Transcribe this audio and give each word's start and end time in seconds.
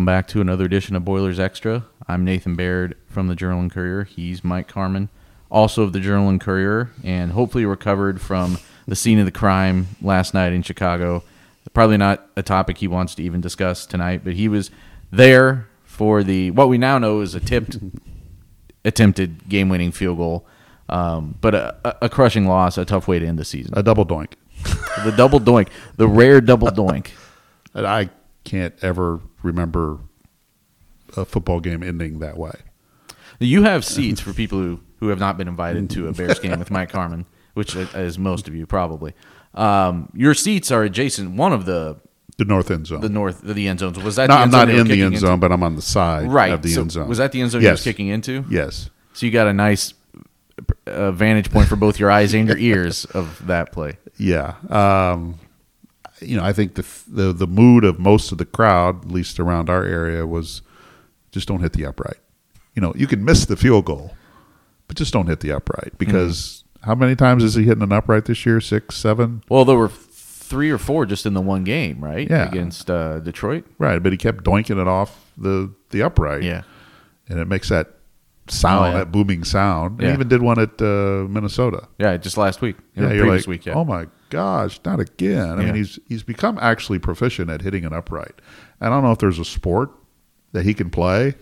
Welcome 0.00 0.06
back 0.06 0.28
to 0.28 0.40
another 0.40 0.64
edition 0.64 0.96
of 0.96 1.04
Boilers 1.04 1.38
Extra. 1.38 1.84
I'm 2.08 2.24
Nathan 2.24 2.56
Baird 2.56 2.96
from 3.06 3.28
the 3.28 3.36
Journal 3.36 3.60
and 3.60 3.70
Courier. 3.70 4.04
He's 4.04 4.42
Mike 4.42 4.66
Carmin, 4.66 5.10
also 5.50 5.82
of 5.82 5.92
the 5.92 6.00
Journal 6.00 6.30
and 6.30 6.40
Courier, 6.40 6.90
and 7.04 7.32
hopefully 7.32 7.66
recovered 7.66 8.18
from 8.18 8.56
the 8.88 8.96
scene 8.96 9.18
of 9.18 9.26
the 9.26 9.30
crime 9.30 9.88
last 10.00 10.32
night 10.32 10.54
in 10.54 10.62
Chicago. 10.62 11.22
Probably 11.74 11.98
not 11.98 12.26
a 12.34 12.42
topic 12.42 12.78
he 12.78 12.88
wants 12.88 13.14
to 13.16 13.22
even 13.22 13.42
discuss 13.42 13.84
tonight, 13.84 14.22
but 14.24 14.32
he 14.32 14.48
was 14.48 14.70
there 15.10 15.68
for 15.84 16.22
the 16.22 16.50
what 16.52 16.70
we 16.70 16.78
now 16.78 16.96
know 16.96 17.20
is 17.20 17.34
a 17.34 17.40
tipped 17.40 17.76
attempted 18.86 19.50
game-winning 19.50 19.92
field 19.92 20.16
goal, 20.16 20.46
um, 20.88 21.34
but 21.42 21.54
a, 21.54 21.98
a 22.00 22.08
crushing 22.08 22.46
loss, 22.46 22.78
a 22.78 22.86
tough 22.86 23.06
way 23.06 23.18
to 23.18 23.26
end 23.26 23.38
the 23.38 23.44
season. 23.44 23.74
A 23.76 23.82
double 23.82 24.06
doink. 24.06 24.32
the 25.04 25.12
double 25.14 25.40
doink, 25.40 25.68
the 25.98 26.08
rare 26.08 26.40
double 26.40 26.68
doink. 26.70 27.08
And 27.74 27.86
I 27.86 28.08
can't 28.44 28.74
ever 28.82 29.20
remember 29.42 29.98
a 31.16 31.24
football 31.24 31.60
game 31.60 31.82
ending 31.82 32.18
that 32.20 32.36
way. 32.36 32.52
You 33.38 33.62
have 33.62 33.84
seats 33.84 34.20
for 34.20 34.32
people 34.32 34.58
who, 34.58 34.80
who 34.98 35.08
have 35.08 35.18
not 35.18 35.38
been 35.38 35.48
invited 35.48 35.88
to 35.90 36.08
a 36.08 36.12
Bears 36.12 36.38
game 36.38 36.58
with 36.58 36.70
Mike 36.70 36.92
Carmin, 36.92 37.24
which 37.54 37.74
is 37.74 38.18
most 38.18 38.46
of 38.48 38.54
you 38.54 38.66
probably. 38.66 39.14
Um, 39.54 40.10
your 40.14 40.34
seats 40.34 40.70
are 40.70 40.82
adjacent. 40.82 41.32
One 41.36 41.52
of 41.52 41.64
the 41.64 41.96
The 42.36 42.44
north 42.44 42.70
end 42.70 42.86
zone. 42.86 43.00
the 43.00 43.08
north 43.08 43.40
the 43.42 43.66
end 43.66 43.80
zones 43.80 43.98
was 43.98 44.16
that. 44.16 44.28
No, 44.28 44.34
the 44.34 44.38
I'm 44.40 44.42
end 44.44 44.52
zone 44.52 44.58
not 44.68 44.74
were 44.74 44.80
in 44.80 44.86
the 44.88 44.92
end 45.02 45.14
into? 45.14 45.18
zone, 45.26 45.40
but 45.40 45.50
I'm 45.52 45.62
on 45.62 45.74
the 45.76 45.82
side 45.82 46.30
Right. 46.30 46.52
of 46.52 46.62
the 46.62 46.68
so 46.68 46.82
end 46.82 46.92
zone. 46.92 47.08
Was 47.08 47.18
that 47.18 47.32
the 47.32 47.40
end 47.40 47.50
zone 47.50 47.62
you 47.62 47.66
Yes. 47.68 47.78
was 47.78 47.84
kicking 47.84 48.08
into? 48.08 48.44
Yes. 48.50 48.90
So 49.14 49.26
you 49.26 49.32
got 49.32 49.46
a 49.48 49.52
nice 49.54 49.94
uh, 50.86 51.10
vantage 51.10 51.50
point 51.50 51.66
for 51.68 51.76
both 51.76 51.98
your 51.98 52.10
eyes 52.10 52.34
and 52.34 52.46
your 52.46 52.58
ears 52.58 53.06
of 53.06 53.44
that 53.46 53.72
play. 53.72 53.96
Yeah. 54.18 54.56
Um, 54.68 55.36
you 56.20 56.36
know, 56.36 56.44
I 56.44 56.52
think 56.52 56.74
the, 56.74 56.84
the 57.08 57.32
the 57.32 57.46
mood 57.46 57.84
of 57.84 57.98
most 57.98 58.32
of 58.32 58.38
the 58.38 58.44
crowd, 58.44 59.04
at 59.04 59.10
least 59.10 59.38
around 59.40 59.68
our 59.70 59.84
area, 59.84 60.26
was 60.26 60.62
just 61.32 61.48
don't 61.48 61.60
hit 61.60 61.72
the 61.72 61.86
upright. 61.86 62.18
You 62.74 62.82
know, 62.82 62.92
you 62.96 63.06
can 63.06 63.24
miss 63.24 63.46
the 63.46 63.56
field 63.56 63.84
goal, 63.86 64.14
but 64.88 64.96
just 64.96 65.12
don't 65.12 65.26
hit 65.26 65.40
the 65.40 65.52
upright 65.52 65.98
because 65.98 66.64
how 66.82 66.94
many 66.94 67.14
times 67.16 67.42
is 67.44 67.54
he 67.54 67.64
hitting 67.64 67.82
an 67.82 67.92
upright 67.92 68.24
this 68.26 68.44
year? 68.46 68.60
Six, 68.60 68.96
seven, 68.96 69.42
Well, 69.48 69.64
there 69.64 69.76
were 69.76 69.88
three 69.88 70.70
or 70.70 70.78
four 70.78 71.06
just 71.06 71.26
in 71.26 71.34
the 71.34 71.40
one 71.40 71.62
game, 71.64 72.02
right? 72.02 72.28
Yeah. 72.28 72.48
Against 72.48 72.90
uh, 72.90 73.20
Detroit. 73.20 73.64
right? 73.78 74.02
But 74.02 74.12
he 74.12 74.18
kept 74.18 74.44
doinking 74.44 74.80
it 74.80 74.88
off 74.88 75.30
the 75.38 75.72
the 75.90 76.02
upright. 76.02 76.42
Yeah. 76.42 76.62
and 77.28 77.38
it 77.38 77.46
makes 77.48 77.68
that 77.68 77.94
sound, 78.48 78.86
Oh, 78.86 78.90
yeah. 78.90 78.98
that 78.98 79.12
booming 79.12 79.44
sound. 79.44 80.00
Yeah. 80.00 80.08
He 80.08 80.14
even 80.14 80.28
did 80.28 80.42
one 80.42 80.58
at 80.58 80.80
uh, 80.82 81.26
Minnesota. 81.28 81.86
Yeah. 81.98 82.16
Just 82.16 82.36
last 82.36 82.60
week. 82.60 82.76
Yeah, 82.96 83.12
you're 83.12 83.26
like, 83.26 83.46
week. 83.46 83.66
Yeah. 83.66 83.74
oh 83.74 83.84
my 83.84 84.06
gosh, 84.30 84.80
not 84.84 84.98
again. 85.00 85.58
I 85.58 85.60
Yeah. 85.60 85.66
mean, 85.66 85.74
he's 85.74 85.98
he's 86.08 86.22
become 86.22 86.58
actually 86.60 86.98
proficient 86.98 87.50
at 87.50 87.60
hitting 87.62 87.84
an 87.84 87.92
upright. 87.92 88.40
I 88.80 88.88
don't 88.88 89.02
know 89.04 89.12
if 89.12 89.18
there's 89.18 89.38
a 89.38 89.44
sport 89.44 89.90
that 90.52 90.64
he 90.64 90.72
can 90.74 90.88
play 90.90 91.34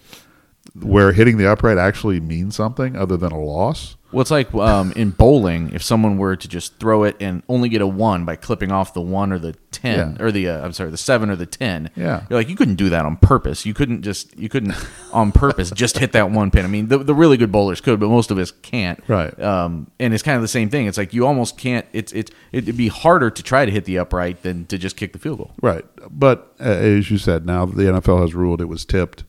where 0.83 1.13
hitting 1.13 1.37
the 1.39 1.51
upright 1.51 1.79
actually 1.79 2.21
means 2.21 2.57
something 2.57 2.97
other 2.97 3.17
than 3.17 3.33
a 3.33 3.41
loss. 3.41 3.97
Well, 4.11 4.23
it's 4.23 4.31
like 4.31 4.55
um, 4.55 4.93
in 4.93 5.11
bowling, 5.11 5.71
if 5.75 5.83
someone 5.83 6.17
were 6.17 6.35
to 6.35 6.49
just 6.49 6.79
throw 6.81 7.03
it 7.05 7.17
and 7.21 7.43
only 7.47 7.69
get 7.69 7.83
a 7.83 7.87
one 7.87 8.25
by 8.25 8.37
clipping 8.37 8.73
off 8.73 8.95
the 8.95 9.03
one 9.03 9.33
or 9.35 9.39
the 9.39 9.55
ten 9.71 10.17
Yeah. 10.19 10.25
or 10.25 10.33
the 10.33 10.49
uh, 10.49 10.65
I'm 10.65 10.73
sorry, 10.73 10.91
the 10.91 10.97
seven 10.97 11.29
or 11.29 11.37
the 11.37 11.45
ten. 11.45 11.91
Yeah. 11.95 12.25
you're 12.31 12.39
like 12.39 12.49
you 12.49 12.57
couldn't 12.57 12.77
do 12.77 12.89
that 12.89 13.05
on 13.05 13.17
purpose. 13.19 13.67
You 13.67 13.75
couldn't 13.75 14.01
just 14.01 14.35
you 14.39 14.49
couldn't 14.49 14.75
on 15.13 15.31
purpose 15.31 15.71
just 15.73 15.99
hit 15.99 16.13
that 16.13 16.31
one 16.31 16.51
pin. 16.51 16.65
I 16.65 16.69
mean, 16.69 16.89
the, 16.89 16.97
the 16.97 17.15
really 17.15 17.37
good 17.37 17.53
bowlers 17.53 17.83
could, 17.83 18.01
but 18.01 18.09
most 18.09 18.31
of 18.31 18.39
us 18.39 18.51
can't. 18.51 18.99
Right. 19.09 19.39
Um, 19.43 19.91
and 20.01 20.15
it's 20.15 20.23
kind 20.23 20.37
of 20.37 20.43
the 20.43 20.49
same 20.49 20.71
thing. 20.71 20.87
It's 20.87 20.97
like 20.97 21.13
you 21.13 21.27
almost 21.27 21.59
can't. 21.59 21.85
It's 21.93 22.11
it's 22.15 22.31
it'd 22.51 22.79
be 22.79 22.89
harder 22.89 23.29
to 23.29 23.43
try 23.43 23.67
to 23.67 23.71
hit 23.71 23.85
the 23.85 23.99
upright 23.99 24.43
than 24.43 24.65
to 24.67 24.79
just 24.79 24.97
kick 24.97 25.13
the 25.13 25.19
field 25.19 25.37
goal. 25.37 25.51
Right. 25.61 25.85
But 26.11 26.55
uh, 26.59 26.63
as 26.65 27.11
you 27.11 27.19
said, 27.19 27.45
now 27.45 27.67
the 27.67 27.83
NFL 27.83 28.23
has 28.23 28.35
ruled 28.35 28.63
it 28.63 28.69
was 28.71 28.87
tipped. 28.87 29.25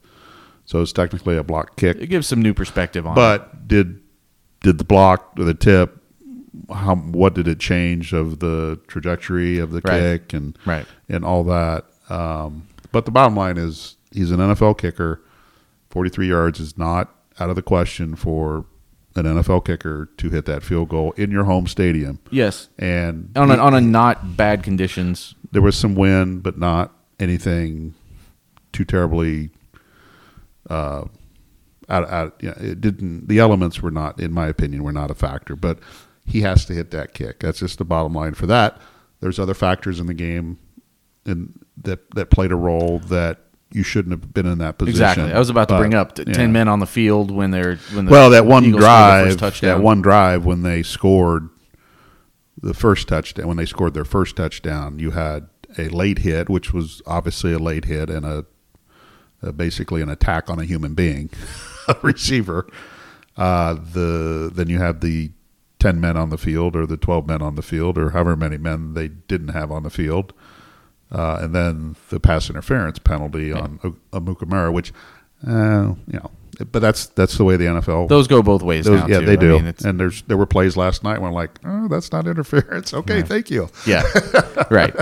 So 0.69 0.83
it's 0.83 0.93
technically 0.93 1.35
a 1.35 1.41
block 1.43 1.77
kick. 1.77 1.97
It 1.99 2.07
gives 2.11 2.27
some 2.27 2.43
new 2.43 2.53
perspective 2.53 3.07
on. 3.07 3.13
it. 3.13 3.15
But 3.15 3.67
did 3.67 4.01
did 4.61 4.77
the 4.77 4.83
block 4.83 5.33
or 5.39 5.43
the 5.45 5.55
tip? 5.55 5.97
How 6.71 6.95
what 6.95 7.33
did 7.33 7.47
it 7.47 7.59
change 7.59 8.13
of 8.13 8.37
the 8.37 8.79
trajectory 8.87 9.57
of 9.57 9.71
the 9.71 9.81
Right. 9.83 9.99
kick 9.99 10.33
and 10.33 10.55
Right. 10.67 10.85
and 11.09 11.25
all 11.25 11.43
that? 11.45 11.85
Um, 12.07 12.67
but 12.91 13.05
the 13.05 13.11
bottom 13.11 13.35
line 13.35 13.57
is 13.57 13.95
he's 14.11 14.29
an 14.29 14.39
NFL 14.39 14.75
kicker. 14.77 15.23
Forty 15.89 16.11
three 16.11 16.27
yards 16.29 16.59
is 16.59 16.77
not 16.77 17.15
out 17.39 17.49
of 17.49 17.55
the 17.55 17.63
question 17.63 18.15
for 18.15 18.65
an 19.15 19.25
NFL 19.25 19.61
kicker 19.65 20.07
to 20.17 20.29
hit 20.29 20.45
that 20.45 20.61
field 20.61 20.89
goal 20.89 21.13
in 21.17 21.31
your 21.31 21.45
home 21.45 21.65
stadium. 21.65 22.19
yes, 22.29 22.69
And 22.77 23.31
on 23.35 23.49
a, 23.49 23.55
on 23.57 23.73
a 23.73 23.81
not 23.81 24.37
bad 24.37 24.61
conditions. 24.61 25.33
there 25.51 25.63
was 25.63 25.75
some 25.75 25.95
wind, 25.95 26.43
but 26.43 26.59
not 26.59 26.93
anything 27.19 27.95
too 28.71 28.85
terribly. 28.85 29.49
Uh, 30.69 31.05
out, 31.89 32.09
out, 32.09 32.35
you 32.41 32.49
know, 32.49 32.55
it 32.59 32.81
didn't. 32.81 33.27
The 33.27 33.39
elements 33.39 33.81
were 33.81 33.91
not, 33.91 34.19
in 34.19 34.31
my 34.31 34.47
opinion, 34.47 34.83
were 34.83 34.93
not 34.93 35.09
a 35.09 35.15
factor. 35.15 35.55
But 35.55 35.79
he 36.25 36.41
has 36.41 36.65
to 36.65 36.73
hit 36.73 36.91
that 36.91 37.13
kick. 37.13 37.39
That's 37.39 37.59
just 37.59 37.79
the 37.79 37.85
bottom 37.85 38.13
line 38.13 38.35
for 38.35 38.45
that. 38.45 38.79
There's 39.19 39.39
other 39.39 39.55
factors 39.55 39.99
in 39.99 40.07
the 40.07 40.13
game, 40.13 40.59
and 41.25 41.59
that 41.81 42.11
that 42.11 42.29
played 42.29 42.51
a 42.51 42.55
role 42.55 42.99
that 42.99 43.39
you 43.71 43.83
shouldn't 43.83 44.11
have 44.11 44.33
been 44.33 44.45
in 44.45 44.57
that 44.59 44.77
position. 44.77 45.01
Exactly. 45.01 45.33
I 45.33 45.39
was 45.39 45.49
about 45.49 45.67
to 45.69 45.75
But, 45.75 45.79
bring 45.79 45.93
up 45.93 46.17
yeah. 46.17 46.25
ten 46.25 46.51
men 46.51 46.67
on 46.67 46.79
the 46.79 46.87
field 46.87 47.31
when 47.31 47.51
they're 47.51 47.77
when 47.93 48.05
the 48.05 48.11
Well, 48.11 48.29
that 48.31 48.45
one 48.45 48.65
Eagles 48.65 48.81
drive, 48.81 49.37
that 49.37 49.79
one 49.81 50.01
drive 50.01 50.45
when 50.45 50.63
they 50.63 50.83
scored 50.83 51.49
the 52.61 52.73
first 52.73 53.07
touchdown, 53.07 53.47
when 53.47 53.57
they 53.57 53.65
scored 53.65 53.93
their 53.93 54.05
first 54.05 54.35
touchdown, 54.35 54.99
you 54.99 55.11
had 55.11 55.47
a 55.77 55.87
late 55.89 56.19
hit, 56.19 56.49
which 56.49 56.73
was 56.73 57.01
obviously 57.05 57.53
a 57.53 57.59
late 57.59 57.85
hit 57.85 58.09
and 58.09 58.25
a, 58.25 58.45
a 59.41 59.51
basically 59.53 60.01
an 60.01 60.09
attack 60.09 60.49
on 60.49 60.59
a 60.59 60.65
human 60.65 60.93
being, 60.93 61.29
a 61.87 61.95
receiver. 62.01 62.67
Uh, 63.37 63.73
the 63.75 64.51
then 64.53 64.67
you 64.69 64.79
have 64.79 64.99
the 65.01 65.31
ten 65.79 65.99
men 66.01 66.17
on 66.17 66.29
the 66.29 66.37
field, 66.37 66.75
or 66.75 66.85
the 66.85 66.97
twelve 66.97 67.27
men 67.27 67.41
on 67.41 67.55
the 67.55 67.61
field, 67.61 67.97
or 67.97 68.09
however 68.11 68.35
many 68.35 68.57
men 68.57 68.93
they 68.93 69.07
didn't 69.07 69.49
have 69.49 69.71
on 69.71 69.83
the 69.83 69.89
field, 69.89 70.33
uh, 71.11 71.39
and 71.41 71.55
then 71.55 71.95
the 72.09 72.19
pass 72.19 72.49
interference 72.49 72.99
penalty 72.99 73.51
on 73.53 73.79
Amukamara, 74.11 74.73
which 74.73 74.91
uh, 75.47 75.93
you 76.07 76.19
know, 76.19 76.31
but 76.71 76.81
that's 76.81 77.05
that's 77.07 77.37
the 77.37 77.45
way 77.45 77.55
the 77.55 77.63
NFL 77.65 78.09
Those 78.09 78.27
go 78.27 78.41
both 78.43 78.61
ways 78.61 78.83
those, 78.85 79.07
yeah, 79.07 79.19
too. 79.21 79.25
they 79.25 79.33
I 79.33 79.35
do. 79.37 79.59
mean, 79.59 79.73
and 79.85 79.97
there's 79.97 80.21
there 80.23 80.35
were 80.35 80.45
plays 80.45 80.75
last 80.75 81.03
night 81.03 81.19
when 81.21 81.29
I'm 81.29 81.33
like, 81.33 81.51
oh, 81.63 81.87
that's 81.87 82.11
not 82.11 82.27
interference. 82.27 82.93
Okay, 82.99 83.21
thank 83.21 83.49
you. 83.49 83.69
yeah, 83.87 84.03
right. 84.69 84.93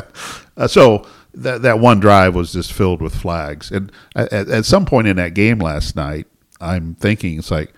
Uh, 0.56 0.68
so 0.68 1.08
that 1.33 1.61
that 1.61 1.79
one 1.79 1.99
drive 1.99 2.35
was 2.35 2.53
just 2.53 2.73
filled 2.73 3.01
with 3.01 3.15
flags. 3.15 3.71
And 3.71 3.91
at, 4.15 4.31
at- 4.33 4.65
some 4.65 4.85
point 4.85 5.07
in 5.07 5.15
that 5.17 5.33
game 5.33 5.59
last 5.59 5.95
night, 5.95 6.27
I'm 6.59 6.95
thinking 6.95 7.38
it's 7.39 7.51
like, 7.51 7.73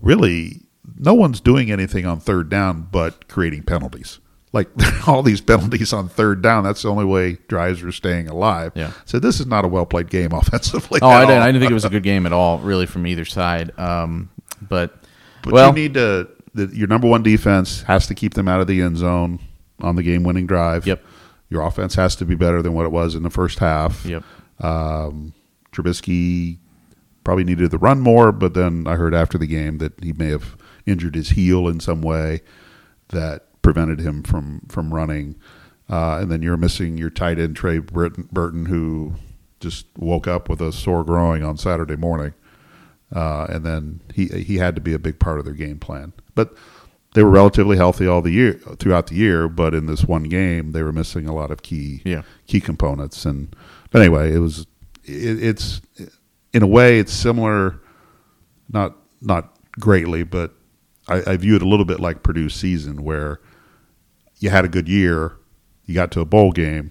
really, 0.00 0.60
no 0.98 1.14
one's 1.14 1.40
doing 1.40 1.70
anything 1.70 2.06
on 2.06 2.20
third 2.20 2.48
down 2.48 2.88
but 2.90 3.28
creating 3.28 3.62
penalties. 3.64 4.18
Like 4.52 4.68
all 5.08 5.22
these 5.22 5.40
penalties 5.40 5.92
on 5.94 6.08
third 6.08 6.42
down, 6.42 6.64
that's 6.64 6.82
the 6.82 6.90
only 6.90 7.06
way 7.06 7.38
drives 7.48 7.82
are 7.82 7.92
staying 7.92 8.28
alive. 8.28 8.72
Yeah. 8.74 8.92
So 9.06 9.18
this 9.18 9.40
is 9.40 9.46
not 9.46 9.64
a 9.64 9.68
well 9.68 9.86
played 9.86 10.10
game 10.10 10.32
offensively. 10.32 11.00
Oh, 11.02 11.08
I 11.08 11.20
didn't. 11.20 11.36
all. 11.36 11.42
I 11.42 11.46
didn't 11.46 11.60
think 11.60 11.70
it 11.70 11.74
was 11.74 11.84
a 11.86 11.90
good 11.90 12.02
game 12.02 12.26
at 12.26 12.32
all, 12.32 12.58
really, 12.58 12.84
from 12.86 13.06
either 13.06 13.24
side. 13.24 13.72
Um, 13.78 14.28
but, 14.60 14.94
But 15.42 15.52
well, 15.54 15.68
you 15.68 15.74
need 15.74 15.94
to. 15.94 16.28
The, 16.54 16.66
your 16.66 16.86
number 16.86 17.08
one 17.08 17.22
defense 17.22 17.80
has 17.84 18.06
to 18.08 18.14
keep 18.14 18.34
them 18.34 18.46
out 18.46 18.60
of 18.60 18.66
the 18.66 18.82
end 18.82 18.98
zone 18.98 19.38
on 19.80 19.96
the 19.96 20.02
game-winning 20.02 20.46
drive. 20.46 20.86
Yep. 20.86 21.02
Your 21.52 21.62
offense 21.62 21.94
has 21.96 22.16
to 22.16 22.24
be 22.24 22.34
better 22.34 22.62
than 22.62 22.72
what 22.72 22.86
it 22.86 22.92
was 22.92 23.14
in 23.14 23.22
the 23.22 23.30
first 23.30 23.58
half. 23.58 24.06
Yep. 24.06 24.24
Um, 24.60 25.34
Trubisky 25.70 26.58
probably 27.24 27.44
needed 27.44 27.70
to 27.70 27.78
run 27.78 28.00
more, 28.00 28.32
but 28.32 28.54
then 28.54 28.86
I 28.86 28.96
heard 28.96 29.14
after 29.14 29.36
the 29.38 29.46
game 29.46 29.78
that 29.78 30.02
he 30.02 30.12
may 30.12 30.28
have 30.28 30.56
injured 30.86 31.14
his 31.14 31.30
heel 31.30 31.68
in 31.68 31.78
some 31.78 32.02
way 32.02 32.40
that 33.08 33.60
prevented 33.62 34.00
him 34.00 34.22
from 34.22 34.62
from 34.68 34.92
running. 34.92 35.36
Uh, 35.90 36.18
and 36.20 36.30
then 36.30 36.42
you're 36.42 36.56
missing 36.56 36.96
your 36.96 37.10
tight 37.10 37.38
end 37.38 37.54
Trey 37.54 37.78
Burton, 37.78 38.28
Burton, 38.32 38.66
who 38.66 39.14
just 39.60 39.86
woke 39.96 40.26
up 40.26 40.48
with 40.48 40.60
a 40.60 40.72
sore 40.72 41.04
groin 41.04 41.42
on 41.42 41.58
Saturday 41.58 41.96
morning, 41.96 42.32
uh, 43.14 43.44
and 43.50 43.64
then 43.64 44.00
he 44.14 44.26
he 44.28 44.56
had 44.56 44.74
to 44.74 44.80
be 44.80 44.94
a 44.94 44.98
big 44.98 45.18
part 45.18 45.38
of 45.38 45.44
their 45.44 45.54
game 45.54 45.78
plan. 45.78 46.12
But 46.34 46.54
they 47.14 47.22
were 47.22 47.30
relatively 47.30 47.76
healthy 47.76 48.06
all 48.06 48.22
the 48.22 48.30
year 48.30 48.54
throughout 48.78 49.08
the 49.08 49.14
year, 49.14 49.48
but 49.48 49.74
in 49.74 49.86
this 49.86 50.04
one 50.04 50.24
game 50.24 50.72
they 50.72 50.82
were 50.82 50.92
missing 50.92 51.26
a 51.26 51.34
lot 51.34 51.50
of 51.50 51.62
key 51.62 52.00
Yeah. 52.04 52.22
key 52.46 52.60
components. 52.60 53.24
And 53.24 53.54
but 53.90 54.00
anyway, 54.02 54.32
it 54.34 54.38
was 54.38 54.66
it, 55.04 55.42
it's 55.42 55.80
in 56.52 56.62
a 56.62 56.66
way 56.66 56.98
it's 56.98 57.12
similar, 57.12 57.80
not 58.70 58.96
not 59.20 59.56
greatly, 59.78 60.22
but 60.24 60.52
I, 61.08 61.32
I 61.32 61.36
view 61.36 61.56
it 61.56 61.62
a 61.62 61.68
little 61.68 61.84
bit 61.86 62.00
like 62.00 62.22
Purdue's 62.22 62.54
season 62.54 63.02
where 63.04 63.40
you 64.38 64.50
had 64.50 64.64
a 64.64 64.68
good 64.68 64.88
year, 64.88 65.36
you 65.86 65.94
got 65.94 66.10
to 66.12 66.20
a 66.20 66.24
bowl 66.24 66.52
game, 66.52 66.90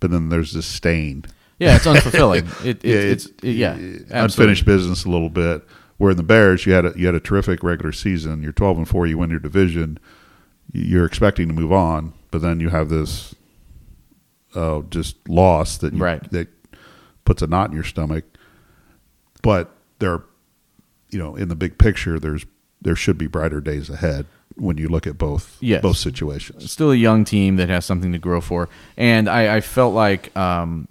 but 0.00 0.10
then 0.10 0.28
there's 0.28 0.52
this 0.52 0.66
stain. 0.66 1.24
yeah, 1.58 1.76
it's 1.76 1.86
unfulfilling. 1.86 2.46
It, 2.64 2.84
it, 2.84 2.84
Yeah, 2.84 2.96
it's, 3.12 3.26
it's- 3.26 3.42
yeah, 3.54 3.76
unfinished 4.22 4.64
business 4.64 5.04
a 5.04 5.10
little 5.10 5.28
bit. 5.30 5.64
Where 5.96 6.10
in 6.10 6.16
the 6.16 6.22
Bears, 6.24 6.66
you 6.66 6.72
had 6.72 6.84
a, 6.86 6.92
you 6.96 7.06
had 7.06 7.14
a 7.14 7.20
terrific 7.20 7.62
regular 7.62 7.92
season. 7.92 8.42
You're 8.42 8.52
12 8.52 8.78
and 8.78 8.88
four. 8.88 9.06
You 9.06 9.18
win 9.18 9.30
your 9.30 9.38
division. 9.38 9.98
You're 10.72 11.04
expecting 11.06 11.46
to 11.48 11.54
move 11.54 11.72
on, 11.72 12.12
but 12.30 12.40
then 12.42 12.58
you 12.58 12.70
have 12.70 12.88
this 12.88 13.34
uh, 14.54 14.82
just 14.90 15.16
loss 15.28 15.76
that 15.78 15.92
you, 15.94 16.00
Right. 16.02 16.30
that 16.32 16.48
puts 17.24 17.42
a 17.42 17.46
knot 17.46 17.70
in 17.70 17.74
your 17.74 17.84
stomach. 17.84 18.24
But 19.42 19.70
there, 19.98 20.22
you 21.10 21.18
know, 21.18 21.36
in 21.36 21.48
the 21.48 21.54
big 21.56 21.78
picture, 21.78 22.18
there's 22.18 22.44
there 22.80 22.96
should 22.96 23.16
be 23.16 23.26
brighter 23.26 23.60
days 23.62 23.88
ahead 23.88 24.26
when 24.56 24.76
you 24.76 24.88
look 24.88 25.06
at 25.06 25.16
both 25.16 25.56
Yes. 25.60 25.80
both 25.82 25.96
situations. 25.96 26.70
still 26.70 26.90
a 26.92 26.96
young 26.96 27.24
team 27.24 27.56
that 27.56 27.68
has 27.68 27.84
something 27.86 28.12
to 28.12 28.18
grow 28.18 28.40
for. 28.40 28.68
And 28.96 29.28
I, 29.28 29.56
I 29.56 29.60
felt 29.62 29.94
like, 29.94 30.36
um, 30.36 30.86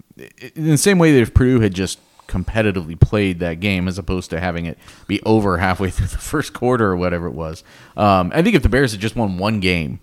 in 0.56 0.66
the 0.66 0.76
same 0.78 0.98
way 0.98 1.12
that 1.12 1.20
if 1.20 1.32
Purdue 1.34 1.60
had 1.60 1.72
just 1.74 1.98
competitively 2.28 2.98
played 2.98 3.40
that 3.40 3.60
game 3.60 3.88
as 3.88 3.98
opposed 3.98 4.30
to 4.30 4.40
having 4.40 4.66
it 4.66 4.78
be 5.06 5.20
over 5.22 5.58
halfway 5.58 5.90
through 5.90 6.08
the 6.08 6.18
first 6.18 6.52
quarter 6.52 6.86
or 6.86 6.96
whatever 6.96 7.26
it 7.26 7.34
was, 7.34 7.64
um, 7.96 8.32
I 8.34 8.42
think 8.42 8.56
if 8.56 8.62
the 8.62 8.68
Bears 8.68 8.92
had 8.92 9.00
just 9.00 9.16
won 9.16 9.38
one 9.38 9.60
game. 9.60 10.00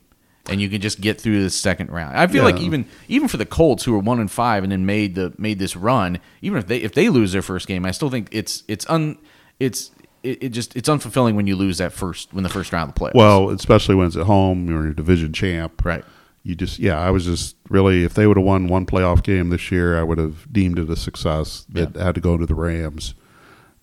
And 0.50 0.60
you 0.60 0.70
could 0.70 0.82
just 0.82 1.00
get 1.00 1.22
through 1.22 1.44
the 1.44 1.52
second 1.52 1.92
round. 1.92 2.18
I 2.18 2.26
feel 2.26 2.44
like 2.44 2.60
even 2.60 2.88
even 3.08 3.28
for 3.28 3.38
the 3.38 3.46
Colts, 3.46 3.84
who 3.84 3.92
were 3.94 4.00
one 4.00 4.20
and 4.20 4.30
five, 4.30 4.64
and 4.64 4.72
then 4.72 4.88
made 4.88 5.14
the 5.14 5.32
made 5.38 5.60
this 5.60 5.76
run. 5.76 6.18
Even 6.42 6.58
if 6.58 6.66
they 6.66 6.78
if 6.78 6.96
they 6.96 7.10
lose 7.10 7.32
their 7.32 7.44
first 7.44 7.68
game, 7.68 7.86
I 7.86 7.92
still 7.92 8.10
think 8.10 8.28
it's 8.32 8.64
it's 8.68 8.90
un 8.90 9.20
it's 9.60 9.92
it, 10.24 10.44
it 10.44 10.50
just 10.50 10.76
it's 10.76 10.90
unfulfilling 10.90 11.36
when 11.36 11.46
you 11.46 11.56
lose 11.56 11.78
that 11.78 11.94
first 11.94 12.34
when 12.34 12.44
the 12.44 12.50
first 12.50 12.74
round 12.74 12.90
of 12.90 12.96
the 12.96 13.00
playoffs. 13.00 13.14
Well, 13.14 13.50
especially 13.52 13.94
when 13.94 14.08
it's 14.08 14.16
at 14.16 14.26
home, 14.26 14.68
you're 14.68 14.88
a 14.88 14.96
division 14.96 15.32
champ. 15.32 15.86
right. 15.86 16.04
You 16.44 16.56
just, 16.56 16.80
yeah, 16.80 17.00
I 17.00 17.12
was 17.12 17.26
just 17.26 17.56
really, 17.70 18.04
if 18.04 18.16
they 18.16 18.26
would 18.26 18.38
have 18.38 18.46
won 18.46 18.68
one 18.68 18.86
playoff 18.86 19.22
game 19.22 19.50
this 19.50 19.72
year, 19.72 20.00
I 20.00 20.04
would 20.04 20.18
have 20.18 20.52
deemed 20.52 20.80
it 20.80 20.90
a 20.90 20.96
success. 20.96 21.68
It 21.76 21.96
had 21.96 22.16
to 22.16 22.22
go 22.22 22.36
to 22.36 22.48
the 22.48 22.56
Rams, 22.56 23.14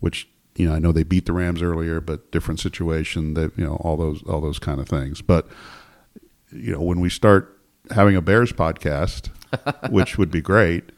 which 0.00 0.28
you 0.56 0.68
know 0.68 0.74
I 0.74 0.80
know 0.80 0.90
they 0.90 1.04
beat 1.04 1.26
the 1.26 1.32
Rams 1.32 1.62
earlier, 1.62 2.00
but 2.00 2.32
different 2.32 2.58
situation. 2.58 3.34
That 3.34 3.56
you 3.56 3.64
know 3.64 3.76
all 3.76 3.96
those 3.96 4.22
all 4.24 4.40
those 4.40 4.58
kind 4.58 4.80
of 4.80 4.88
things. 4.88 5.22
But 5.22 5.46
you 6.50 6.72
know 6.72 6.82
when 6.82 6.98
we 6.98 7.10
start 7.10 7.56
having 7.92 8.16
a 8.16 8.20
Bears 8.20 8.52
podcast, 8.52 9.28
which 9.90 10.18
would 10.18 10.30
be 10.30 10.40
great. 10.40 10.90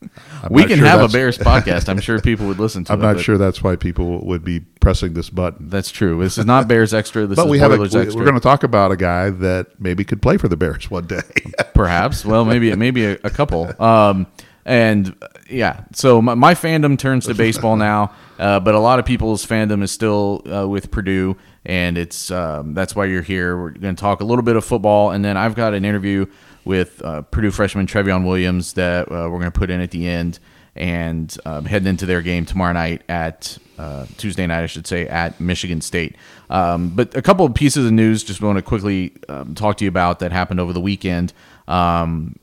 I'm 0.00 0.52
we 0.52 0.64
can 0.64 0.78
sure 0.78 0.86
have 0.86 1.00
a 1.00 1.08
Bears 1.08 1.38
podcast. 1.38 1.88
I'm 1.88 2.00
sure 2.00 2.20
people 2.20 2.46
would 2.46 2.58
listen 2.58 2.84
to 2.84 2.92
it. 2.92 2.94
I'm 2.94 3.00
not 3.00 3.18
sure 3.20 3.36
that's 3.36 3.62
why 3.62 3.76
people 3.76 4.24
would 4.26 4.44
be 4.44 4.60
pressing 4.80 5.14
this 5.14 5.28
button. 5.30 5.68
That's 5.68 5.90
true. 5.90 6.20
This 6.20 6.38
is 6.38 6.46
not 6.46 6.68
Bears 6.68 6.94
Extra. 6.94 7.26
This 7.26 7.36
But 7.36 7.46
is 7.46 7.50
we 7.50 7.58
have 7.58 7.72
a, 7.72 7.76
we- 7.78 7.84
Extra. 7.84 8.04
we're 8.14 8.24
going 8.24 8.34
to 8.34 8.40
talk 8.40 8.62
about 8.62 8.92
a 8.92 8.96
guy 8.96 9.30
that 9.30 9.80
maybe 9.80 10.04
could 10.04 10.22
play 10.22 10.36
for 10.36 10.46
the 10.48 10.56
Bears 10.56 10.90
one 10.90 11.06
day. 11.06 11.20
Perhaps. 11.74 12.24
Well, 12.24 12.44
maybe 12.44 12.74
maybe 12.76 13.04
a, 13.06 13.12
a 13.24 13.30
couple. 13.30 13.70
Um, 13.82 14.26
and 14.64 15.16
yeah, 15.48 15.84
so 15.94 16.20
my, 16.20 16.34
my 16.34 16.54
fandom 16.54 16.98
turns 16.98 17.26
to 17.26 17.34
baseball 17.34 17.76
now, 17.90 18.12
uh, 18.38 18.60
but 18.60 18.74
a 18.74 18.78
lot 18.78 18.98
of 18.98 19.06
people's 19.06 19.44
fandom 19.46 19.82
is 19.82 19.90
still 19.90 20.42
uh, 20.46 20.68
with 20.68 20.90
Purdue, 20.90 21.36
and 21.64 21.96
it's 21.96 22.30
um, 22.30 22.74
that's 22.74 22.94
why 22.94 23.06
you're 23.06 23.22
here. 23.22 23.58
We're 23.58 23.70
going 23.70 23.96
to 23.96 24.00
talk 24.00 24.20
a 24.20 24.24
little 24.24 24.42
bit 24.44 24.56
of 24.56 24.64
football, 24.66 25.10
and 25.10 25.24
then 25.24 25.38
I've 25.38 25.54
got 25.54 25.72
an 25.72 25.84
interview 25.86 26.26
with 26.64 27.02
uh, 27.04 27.22
Purdue 27.22 27.50
freshman 27.50 27.86
Trevion 27.86 28.26
Williams 28.26 28.74
that 28.74 29.08
uh, 29.08 29.28
we're 29.30 29.38
going 29.38 29.44
to 29.44 29.50
put 29.50 29.70
in 29.70 29.80
at 29.80 29.90
the 29.90 30.08
end, 30.08 30.38
and 30.74 31.36
um, 31.44 31.64
heading 31.64 31.88
into 31.88 32.06
their 32.06 32.22
game 32.22 32.44
tomorrow 32.44 32.72
night 32.72 33.02
at 33.08 33.58
uh, 33.78 34.06
Tuesday 34.16 34.46
night, 34.46 34.62
I 34.62 34.66
should 34.66 34.86
say, 34.86 35.06
at 35.06 35.40
Michigan 35.40 35.80
State. 35.80 36.16
Um, 36.50 36.90
but 36.90 37.16
a 37.16 37.22
couple 37.22 37.46
of 37.46 37.54
pieces 37.54 37.86
of 37.86 37.92
news 37.92 38.24
just 38.24 38.40
want 38.40 38.56
to 38.56 38.62
quickly 38.62 39.12
um, 39.28 39.54
talk 39.54 39.76
to 39.78 39.84
you 39.84 39.88
about 39.88 40.18
that 40.20 40.32
happened 40.32 40.60
over 40.60 40.72
the 40.72 40.80
weekend. 40.80 41.32
Um, 41.66 42.36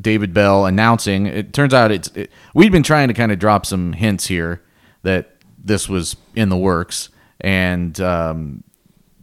David 0.00 0.34
Bell 0.34 0.66
announcing. 0.66 1.26
It 1.26 1.52
turns 1.52 1.72
out 1.72 1.92
it's 1.92 2.08
it, 2.08 2.30
we'd 2.54 2.72
been 2.72 2.82
trying 2.82 3.08
to 3.08 3.14
kind 3.14 3.32
of 3.32 3.38
drop 3.38 3.66
some 3.66 3.92
hints 3.92 4.26
here 4.26 4.62
that 5.02 5.36
this 5.62 5.88
was 5.88 6.16
in 6.34 6.48
the 6.48 6.56
works, 6.56 7.08
and 7.40 7.98
um, 8.00 8.64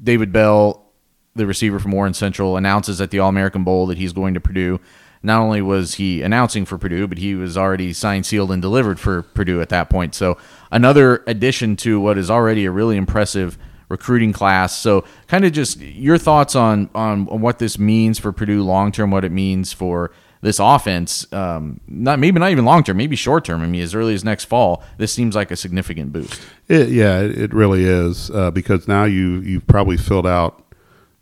David 0.01 0.31
Bell, 0.31 0.90
the 1.35 1.45
receiver 1.45 1.79
from 1.79 1.91
Warren 1.91 2.13
Central, 2.13 2.57
announces 2.57 2.99
at 2.99 3.11
the 3.11 3.19
All 3.19 3.29
American 3.29 3.63
Bowl 3.63 3.87
that 3.87 3.97
he's 3.97 4.13
going 4.13 4.33
to 4.33 4.39
Purdue. 4.39 4.79
Not 5.23 5.39
only 5.39 5.61
was 5.61 5.95
he 5.95 6.21
announcing 6.23 6.65
for 6.65 6.77
Purdue, 6.77 7.07
but 7.07 7.19
he 7.19 7.35
was 7.35 7.55
already 7.55 7.93
signed, 7.93 8.25
sealed, 8.25 8.51
and 8.51 8.61
delivered 8.61 8.99
for 8.99 9.21
Purdue 9.21 9.61
at 9.61 9.69
that 9.69 9.89
point. 9.89 10.15
So 10.15 10.37
another 10.71 11.23
addition 11.27 11.75
to 11.77 11.99
what 11.99 12.17
is 12.17 12.31
already 12.31 12.65
a 12.65 12.71
really 12.71 12.97
impressive 12.97 13.57
recruiting 13.87 14.33
class. 14.33 14.75
So 14.75 15.03
kind 15.27 15.45
of 15.45 15.51
just 15.51 15.79
your 15.79 16.17
thoughts 16.17 16.55
on 16.55 16.89
on, 16.95 17.25
what 17.25 17.59
this 17.59 17.77
means 17.77 18.17
for 18.17 18.31
Purdue 18.31 18.63
long 18.63 18.91
term, 18.91 19.11
what 19.11 19.23
it 19.23 19.31
means 19.31 19.73
for 19.73 20.11
this 20.41 20.57
offense. 20.59 21.31
Um, 21.31 21.81
not 21.87 22.17
maybe 22.17 22.39
not 22.39 22.49
even 22.49 22.65
long 22.65 22.83
term, 22.83 22.97
maybe 22.97 23.15
short 23.15 23.45
term. 23.45 23.61
I 23.61 23.67
mean, 23.67 23.81
as 23.81 23.93
early 23.93 24.15
as 24.15 24.23
next 24.23 24.45
fall, 24.45 24.83
this 24.97 25.13
seems 25.13 25.35
like 25.35 25.51
a 25.51 25.55
significant 25.55 26.13
boost. 26.13 26.41
It, 26.67 26.89
yeah, 26.89 27.19
it, 27.19 27.37
it 27.37 27.53
really 27.53 27.85
is 27.85 28.31
uh, 28.31 28.49
because 28.49 28.87
now 28.87 29.03
you 29.03 29.41
you've 29.41 29.67
probably 29.67 29.97
filled 29.97 30.25
out 30.25 30.70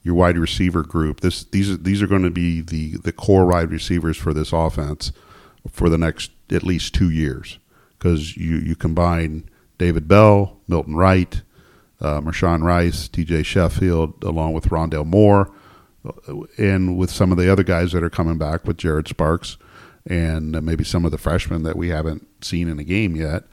your 0.04 0.16
wide 0.16 0.38
receiver 0.38 0.84
group. 0.84 1.22
This 1.22 1.44
these 1.46 1.70
are 1.70 1.78
these 1.78 2.02
are 2.02 2.08
going 2.08 2.24
to 2.24 2.30
be 2.30 2.62
the 2.62 2.98
the 2.98 3.12
core 3.12 3.46
wide 3.46 3.72
receivers 3.72 4.18
for 4.18 4.34
this 4.34 4.54
offense 4.54 5.12
for 5.70 5.90
the 5.90 5.98
next 5.98 6.32
at 6.52 6.64
least 6.64 6.94
two 6.94 7.10
years 7.10 7.60
because 7.98 8.38
you 8.38 8.58
you 8.58 8.76
combine 8.76 9.50
David 9.78 10.08
Bell, 10.08 10.58
Milton 10.68 10.96
Wright, 10.96 11.42
uh, 12.02 12.22
Mershawn 12.22 12.64
Rice, 12.64 13.08
T.J. 13.08 13.44
Sheffield, 13.44 14.24
along 14.24 14.54
with 14.54 14.66
Rondale 14.66 15.06
Moore, 15.06 15.52
uh, 16.06 16.42
and 16.58 16.98
with 16.98 17.10
some 17.10 17.32
of 17.32 17.38
the 17.38 17.52
other 17.52 17.64
guys 17.64 17.92
that 17.92 18.04
are 18.04 18.10
coming 18.10 18.38
back 18.38 18.66
with 18.66 18.78
Jared 18.78 19.08
Sparks 19.08 19.58
and 20.06 20.52
maybe 20.64 20.84
some 20.84 21.06
of 21.06 21.12
the 21.12 21.18
freshmen 21.18 21.64
that 21.64 21.76
we 21.76 21.90
haven't 21.90 22.26
seen 22.44 22.68
in 22.68 22.80
a 22.80 22.84
game 22.84 23.16
yet 23.16 23.44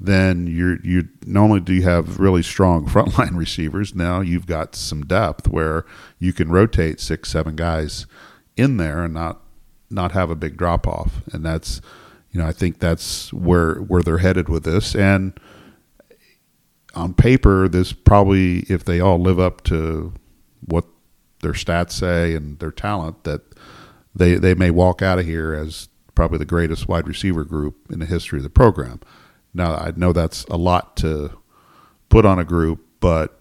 then 0.00 0.46
you're 0.46 0.80
you 0.82 1.08
not 1.26 1.42
only 1.42 1.60
do 1.60 1.74
you 1.74 1.82
have 1.82 2.18
really 2.18 2.42
strong 2.42 2.86
frontline 2.88 3.36
receivers, 3.36 3.94
now 3.94 4.20
you've 4.20 4.46
got 4.46 4.74
some 4.74 5.04
depth 5.04 5.46
where 5.48 5.84
you 6.18 6.32
can 6.32 6.50
rotate 6.50 7.00
six, 7.00 7.30
seven 7.30 7.54
guys 7.54 8.06
in 8.56 8.78
there 8.78 9.04
and 9.04 9.14
not 9.14 9.42
not 9.90 10.12
have 10.12 10.30
a 10.30 10.36
big 10.36 10.56
drop 10.56 10.86
off. 10.86 11.20
And 11.32 11.44
that's 11.44 11.80
you 12.30 12.40
know, 12.40 12.46
I 12.46 12.52
think 12.52 12.78
that's 12.78 13.32
where 13.32 13.76
where 13.76 14.02
they're 14.02 14.18
headed 14.18 14.48
with 14.48 14.64
this. 14.64 14.94
And 14.94 15.38
on 16.94 17.12
paper, 17.12 17.68
this 17.68 17.92
probably 17.92 18.60
if 18.68 18.84
they 18.84 19.00
all 19.00 19.18
live 19.18 19.38
up 19.38 19.62
to 19.64 20.14
what 20.64 20.86
their 21.42 21.52
stats 21.52 21.92
say 21.92 22.34
and 22.34 22.58
their 22.58 22.72
talent, 22.72 23.24
that 23.24 23.42
they 24.14 24.36
they 24.36 24.54
may 24.54 24.70
walk 24.70 25.02
out 25.02 25.18
of 25.18 25.26
here 25.26 25.52
as 25.52 25.88
probably 26.14 26.38
the 26.38 26.44
greatest 26.44 26.88
wide 26.88 27.06
receiver 27.06 27.44
group 27.44 27.76
in 27.90 27.98
the 27.98 28.06
history 28.06 28.38
of 28.38 28.42
the 28.42 28.50
program. 28.50 29.00
Now 29.54 29.74
I 29.74 29.92
know 29.96 30.12
that's 30.12 30.44
a 30.44 30.56
lot 30.56 30.96
to 30.98 31.38
put 32.08 32.24
on 32.26 32.38
a 32.38 32.44
group, 32.44 32.84
but 33.00 33.40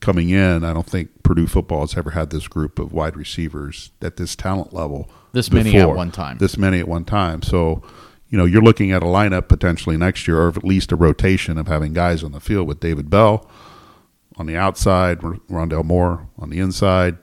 coming 0.00 0.30
in, 0.30 0.64
I 0.64 0.72
don't 0.72 0.86
think 0.86 1.22
Purdue 1.22 1.46
football 1.46 1.80
has 1.80 1.96
ever 1.96 2.10
had 2.10 2.30
this 2.30 2.48
group 2.48 2.78
of 2.78 2.92
wide 2.92 3.16
receivers 3.16 3.90
at 4.00 4.16
this 4.16 4.36
talent 4.36 4.72
level. 4.72 5.10
This 5.32 5.50
many 5.52 5.76
at 5.78 5.88
one 5.90 6.10
time. 6.10 6.38
This 6.38 6.56
many 6.56 6.80
at 6.80 6.88
one 6.88 7.04
time. 7.04 7.42
So, 7.42 7.82
you 8.28 8.38
know, 8.38 8.44
you're 8.44 8.62
looking 8.62 8.92
at 8.92 9.02
a 9.02 9.06
lineup 9.06 9.48
potentially 9.48 9.96
next 9.96 10.26
year, 10.26 10.40
or 10.40 10.48
at 10.48 10.64
least 10.64 10.92
a 10.92 10.96
rotation 10.96 11.58
of 11.58 11.66
having 11.66 11.92
guys 11.92 12.22
on 12.22 12.32
the 12.32 12.40
field 12.40 12.66
with 12.66 12.80
David 12.80 13.10
Bell 13.10 13.48
on 14.36 14.46
the 14.46 14.56
outside, 14.56 15.18
Rondale 15.20 15.84
Moore 15.84 16.28
on 16.38 16.50
the 16.50 16.60
inside, 16.60 17.18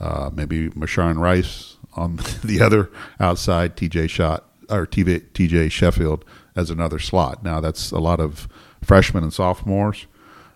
uh, 0.00 0.30
maybe 0.32 0.70
Mershawn 0.70 1.18
Rice 1.18 1.76
on 1.94 2.16
the 2.44 2.60
other 2.62 2.90
outside, 3.20 3.76
TJ 3.76 4.08
Shot 4.08 4.48
or 4.70 4.86
TJ 4.86 5.70
Sheffield 5.70 6.24
as 6.56 6.70
another 6.70 6.98
slot. 6.98 7.42
Now 7.42 7.60
that's 7.60 7.90
a 7.90 7.98
lot 7.98 8.20
of 8.20 8.48
freshmen 8.82 9.22
and 9.22 9.32
sophomores 9.32 10.06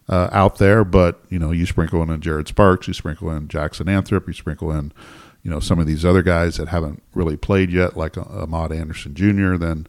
uh, 0.09 0.29
out 0.33 0.59
there, 0.59 0.85
but 0.85 1.21
you 1.31 1.39
know 1.39 1.51
you 1.51 1.67
sprinkle 1.67 2.03
in 2.03 2.21
Jared 2.21 2.49
Sparks, 2.49 2.89
you 2.89 2.95
sprinkle 2.95 3.31
in 3.31 3.49
Jackson 3.49 3.87
Anthrop, 3.87 4.27
you 4.27 4.33
sprinkle 4.33 4.71
in 4.73 4.93
you 5.43 5.51
know 5.51 5.61
some 5.61 5.79
of 5.79 5.87
these 5.87 6.05
other 6.05 6.23
guys 6.23 6.57
that 6.57 6.69
haven't 6.69 7.03
really 7.15 7.37
played 7.37 7.71
yet, 7.71 7.97
like 7.97 8.17
uh, 8.19 8.25
Amad 8.25 8.77
Anderson 8.77 9.15
Jr. 9.15 9.57
Then 9.57 9.87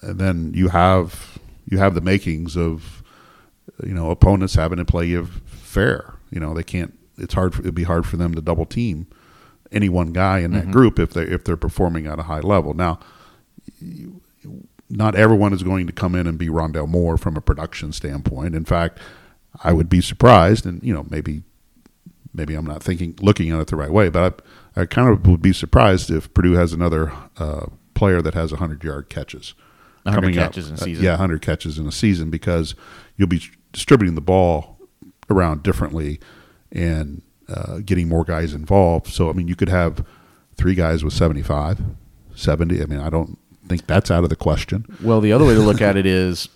and 0.00 0.18
then 0.18 0.52
you 0.54 0.68
have 0.68 1.38
you 1.68 1.78
have 1.78 1.94
the 1.94 2.00
makings 2.00 2.56
of 2.56 3.02
you 3.84 3.94
know 3.94 4.10
opponents 4.10 4.54
having 4.54 4.78
to 4.78 4.84
play 4.84 5.06
you 5.06 5.24
fair. 5.46 6.14
You 6.30 6.40
know 6.40 6.54
they 6.54 6.64
can't. 6.64 6.98
It's 7.18 7.34
hard. 7.34 7.54
For, 7.54 7.60
it'd 7.60 7.74
be 7.74 7.84
hard 7.84 8.06
for 8.06 8.16
them 8.16 8.34
to 8.34 8.40
double 8.40 8.66
team 8.66 9.06
any 9.70 9.88
one 9.88 10.12
guy 10.12 10.40
in 10.40 10.50
that 10.52 10.70
group 10.70 10.98
if 10.98 11.12
they 11.12 11.22
if 11.22 11.44
they're 11.44 11.56
performing 11.56 12.06
at 12.06 12.18
a 12.18 12.24
high 12.24 12.40
level. 12.40 12.74
Now, 12.74 12.98
you- 13.80 14.20
not 14.94 15.14
everyone 15.14 15.52
is 15.52 15.62
going 15.62 15.86
to 15.86 15.92
come 15.92 16.14
in 16.14 16.26
and 16.26 16.38
be 16.38 16.48
Rondale 16.48 16.88
Moore 16.88 17.16
from 17.16 17.36
a 17.36 17.40
production 17.40 17.92
standpoint. 17.92 18.54
In 18.54 18.64
fact, 18.64 18.98
I 19.64 19.72
would 19.72 19.88
be 19.88 20.00
surprised, 20.00 20.66
and 20.66 20.82
you 20.82 20.92
know 20.94 21.06
maybe 21.10 21.42
maybe 22.34 22.54
I'm 22.54 22.66
not 22.66 22.82
thinking 22.82 23.16
looking 23.20 23.50
at 23.50 23.60
it 23.60 23.66
the 23.68 23.76
right 23.76 23.90
way, 23.90 24.08
but 24.08 24.44
I, 24.76 24.82
I 24.82 24.86
kind 24.86 25.08
of 25.08 25.26
would 25.26 25.42
be 25.42 25.52
surprised 25.52 26.10
if 26.10 26.32
Purdue 26.34 26.52
has 26.54 26.72
another 26.72 27.12
uh, 27.38 27.66
player 27.94 28.22
that 28.22 28.34
has 28.34 28.52
100 28.52 28.82
yard 28.84 29.08
catches. 29.08 29.54
100 30.04 30.20
coming 30.26 30.38
up. 30.38 30.50
catches 30.52 30.68
in 30.68 30.74
a 30.74 30.80
Uh, 30.80 30.84
season. 30.84 31.04
yeah, 31.04 31.10
100 31.12 31.42
catches 31.42 31.78
in 31.78 31.86
a 31.86 31.92
season 31.92 32.28
because 32.30 32.74
you'll 33.16 33.28
be 33.28 33.42
distributing 33.72 34.14
the 34.14 34.20
ball 34.20 34.78
around 35.30 35.62
differently 35.62 36.18
and 36.72 37.22
uh, 37.48 37.78
getting 37.84 38.08
more 38.08 38.24
guys 38.24 38.52
involved. 38.54 39.06
So, 39.06 39.30
I 39.30 39.32
mean, 39.32 39.46
you 39.46 39.54
could 39.54 39.68
have 39.68 40.04
three 40.56 40.74
guys 40.74 41.04
with 41.04 41.12
75, 41.12 41.80
70. 42.34 42.82
I 42.82 42.86
mean, 42.86 42.98
I 42.98 43.10
don't 43.10 43.38
think 43.68 43.86
that's 43.86 44.10
out 44.10 44.24
of 44.24 44.30
the 44.30 44.36
question. 44.36 44.84
Well, 45.02 45.20
the 45.20 45.32
other 45.32 45.44
way 45.44 45.54
to 45.54 45.60
look 45.60 45.80
at 45.80 45.96
it 45.96 46.06
is 46.06 46.48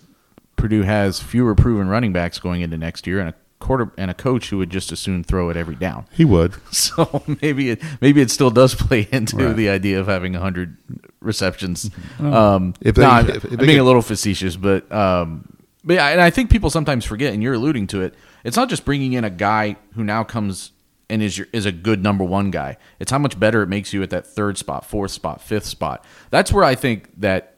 Purdue 0.55 0.83
has 0.83 1.19
fewer 1.19 1.55
proven 1.55 1.87
running 1.87 2.13
backs 2.13 2.39
going 2.39 2.61
into 2.61 2.77
next 2.77 3.07
year, 3.07 3.19
and 3.19 3.29
a 3.29 3.33
quarter 3.59 3.91
and 3.97 4.11
a 4.11 4.13
coach 4.13 4.49
who 4.49 4.57
would 4.59 4.69
just 4.69 4.91
as 4.91 4.99
soon 4.99 5.23
throw 5.23 5.49
it 5.49 5.57
every 5.57 5.75
down. 5.75 6.05
He 6.11 6.25
would. 6.25 6.53
So 6.71 7.23
maybe 7.41 7.71
it 7.71 7.81
maybe 8.01 8.21
it 8.21 8.29
still 8.31 8.49
does 8.51 8.75
play 8.75 9.07
into 9.11 9.37
Right. 9.37 9.55
the 9.55 9.69
idea 9.69 9.99
of 9.99 10.07
having 10.07 10.33
hundred 10.35 10.77
receptions. 11.21 11.89
Um, 12.19 12.73
If 12.81 12.95
they- 12.95 13.01
no, 13.03 13.09
I'm, 13.09 13.29
if- 13.29 13.45
if 13.45 13.51
I'm 13.51 13.57
being 13.57 13.69
get- 13.71 13.79
a 13.79 13.83
little 13.83 14.01
facetious, 14.01 14.55
but 14.55 14.91
um, 14.91 15.47
but 15.83 15.93
yeah, 15.95 16.07
and 16.09 16.21
I 16.21 16.29
think 16.29 16.49
people 16.49 16.69
sometimes 16.69 17.05
forget, 17.05 17.33
and 17.33 17.41
you're 17.41 17.53
alluding 17.53 17.87
to 17.87 18.01
it. 18.01 18.13
It's 18.43 18.57
not 18.57 18.69
just 18.69 18.85
bringing 18.85 19.13
in 19.13 19.23
a 19.23 19.29
guy 19.29 19.77
who 19.95 20.03
now 20.03 20.23
comes 20.23 20.71
and 21.09 21.21
is 21.21 21.37
your, 21.37 21.47
is 21.53 21.65
a 21.65 21.71
good 21.71 22.03
number 22.03 22.23
one 22.23 22.51
guy. 22.51 22.77
It's 22.99 23.11
how 23.11 23.19
much 23.19 23.39
better 23.39 23.61
it 23.61 23.67
makes 23.67 23.93
you 23.93 24.03
at 24.03 24.09
that 24.09 24.27
third 24.27 24.57
spot, 24.57 24.85
fourth 24.85 25.11
spot, 25.11 25.41
fifth 25.41 25.65
spot. 25.65 26.03
That's 26.29 26.51
where 26.51 26.63
I 26.63 26.75
think 26.75 27.09
that 27.19 27.55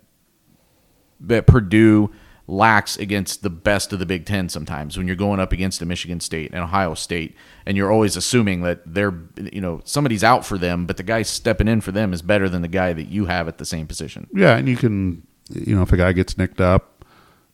that 1.21 1.47
Purdue 1.47 2.11
lacks 2.47 2.97
against 2.97 3.43
the 3.43 3.49
best 3.49 3.93
of 3.93 3.99
the 3.99 4.05
Big 4.05 4.25
Ten 4.25 4.49
sometimes 4.49 4.97
when 4.97 5.05
you're 5.05 5.15
going 5.15 5.39
up 5.39 5.51
against 5.51 5.81
a 5.81 5.85
Michigan 5.85 6.19
State 6.19 6.51
and 6.51 6.63
Ohio 6.63 6.93
State, 6.93 7.35
and 7.65 7.77
you're 7.77 7.91
always 7.91 8.15
assuming 8.15 8.61
that 8.61 8.81
they're, 8.85 9.13
you 9.51 9.61
know, 9.61 9.81
somebody's 9.83 10.23
out 10.23 10.45
for 10.45 10.57
them, 10.57 10.85
but 10.85 10.97
the 10.97 11.03
guy 11.03 11.21
stepping 11.21 11.67
in 11.67 11.81
for 11.81 11.91
them 11.91 12.11
is 12.11 12.21
better 12.21 12.49
than 12.49 12.61
the 12.61 12.67
guy 12.67 12.93
that 12.93 13.07
you 13.07 13.25
have 13.25 13.47
at 13.47 13.57
the 13.57 13.65
same 13.65 13.85
position. 13.85 14.27
Yeah, 14.33 14.57
and 14.57 14.67
you 14.67 14.77
can, 14.77 15.27
you 15.49 15.75
know, 15.75 15.83
if 15.83 15.91
a 15.91 15.97
guy 15.97 16.11
gets 16.13 16.37
nicked 16.37 16.61
up, 16.61 17.05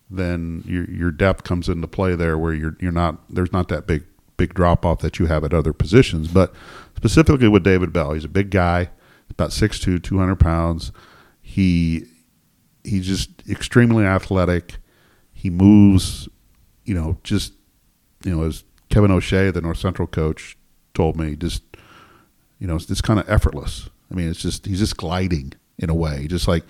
then 0.10 0.64
your 0.66 0.86
your 0.86 1.12
depth 1.12 1.44
comes 1.44 1.68
into 1.68 1.88
play 1.88 2.16
there, 2.16 2.38
where 2.38 2.54
you're 2.54 2.78
you're 2.80 2.92
not 2.92 3.18
there's 3.30 3.52
not 3.52 3.68
that 3.70 3.88
big 3.88 4.04
big 4.38 4.54
drop 4.54 4.86
off 4.86 5.00
that 5.00 5.20
you 5.20 5.26
have 5.28 5.44
at 5.44 5.54
other 5.54 5.74
positions. 5.74 6.28
But 6.28 6.54
specifically 6.96 7.48
with 7.48 7.64
David 7.64 7.94
Bell, 7.94 8.14
he's 8.14 8.26
a 8.26 8.30
big 8.30 8.50
guy, 8.50 8.90
about 9.30 9.52
6'2", 9.52 10.02
200 10.02 10.36
pounds. 10.36 10.92
He 11.42 12.06
he's 12.84 13.08
just 13.08 13.48
extremely 13.50 14.06
athletic. 14.06 14.78
He 15.34 15.50
moves, 15.50 16.28
you 16.84 16.94
know, 16.94 17.18
just 17.24 17.54
you 18.24 18.36
know, 18.36 18.44
as 18.44 18.64
Kevin 18.90 19.12
O'Shea, 19.12 19.52
the 19.52 19.62
North 19.62 19.78
Central 19.78 20.08
coach, 20.08 20.58
told 20.94 21.18
me, 21.18 21.36
just 21.36 21.64
you 22.60 22.68
know, 22.68 22.76
it's 22.76 22.86
just 22.86 23.04
kind 23.04 23.20
of 23.20 23.30
effortless. 23.30 23.90
I 24.12 24.16
mean, 24.16 24.30
it's 24.30 24.42
just 24.42 24.66
he's 24.66 24.80
just 24.80 24.98
gliding 24.98 25.54
in 25.78 25.90
a 25.90 25.96
way, 25.96 26.28
just 26.28 26.48
like 26.48 26.64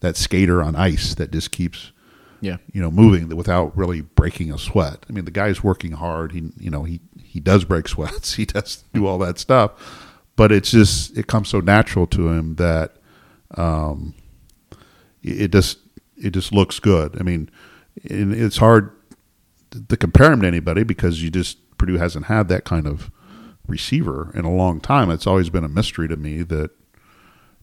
that 0.00 0.16
skater 0.16 0.62
on 0.62 0.76
ice 0.76 1.14
that 1.14 1.30
just 1.30 1.50
keeps 1.50 1.92
Yeah. 2.40 2.56
you 2.72 2.80
know 2.80 2.90
moving 2.90 3.28
without 3.34 3.76
really 3.76 4.00
breaking 4.02 4.52
a 4.52 4.58
sweat. 4.58 5.04
I 5.08 5.12
mean, 5.12 5.24
the 5.24 5.30
guy's 5.30 5.64
working 5.64 5.92
hard. 5.92 6.32
He 6.32 6.50
you 6.58 6.70
know 6.70 6.84
he 6.84 7.00
he 7.22 7.40
does 7.40 7.64
break 7.64 7.88
sweats. 7.94 8.34
He 8.34 8.44
does 8.44 8.84
do 8.92 9.06
all 9.06 9.18
that 9.18 9.38
stuff, 9.38 9.72
but 10.36 10.52
it's 10.52 10.70
just 10.70 11.16
it 11.16 11.26
comes 11.26 11.48
so 11.48 11.60
natural 11.60 12.06
to 12.08 12.28
him 12.28 12.56
that 12.56 12.96
um, 13.56 14.14
it 15.22 15.52
just 15.52 15.78
it 16.16 16.30
just 16.30 16.52
looks 16.52 16.78
good. 16.80 17.16
I 17.18 17.22
mean, 17.22 17.50
it's 17.96 18.58
hard 18.58 18.92
to 19.88 19.96
compare 19.96 20.32
him 20.32 20.40
to 20.42 20.46
anybody 20.46 20.82
because 20.82 21.22
you 21.22 21.30
just 21.30 21.58
Purdue 21.78 21.98
hasn't 21.98 22.26
had 22.26 22.48
that 22.48 22.64
kind 22.64 22.86
of 22.86 23.10
receiver 23.66 24.30
in 24.34 24.44
a 24.44 24.54
long 24.54 24.80
time. 24.80 25.10
It's 25.10 25.26
always 25.26 25.50
been 25.50 25.64
a 25.64 25.68
mystery 25.68 26.08
to 26.08 26.16
me 26.16 26.42
that 26.42 26.70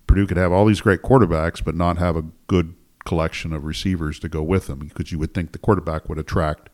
Purdue 0.08 0.28
could 0.28 0.38
have 0.38 0.52
all 0.52 0.66
these 0.66 0.82
great 0.82 1.02
quarterbacks 1.02 1.64
but 1.64 1.76
not 1.76 1.98
have 1.98 2.16
a 2.16 2.26
good 2.48 2.76
collection 3.06 3.54
of 3.54 3.64
receivers 3.66 4.20
to 4.20 4.30
go 4.30 4.42
with 4.44 4.68
them 4.68 4.80
because 4.80 5.12
you 5.12 5.20
would 5.20 5.34
think 5.34 5.52
the 5.52 5.58
quarterback 5.60 6.08
would 6.10 6.18
attract 6.18 6.70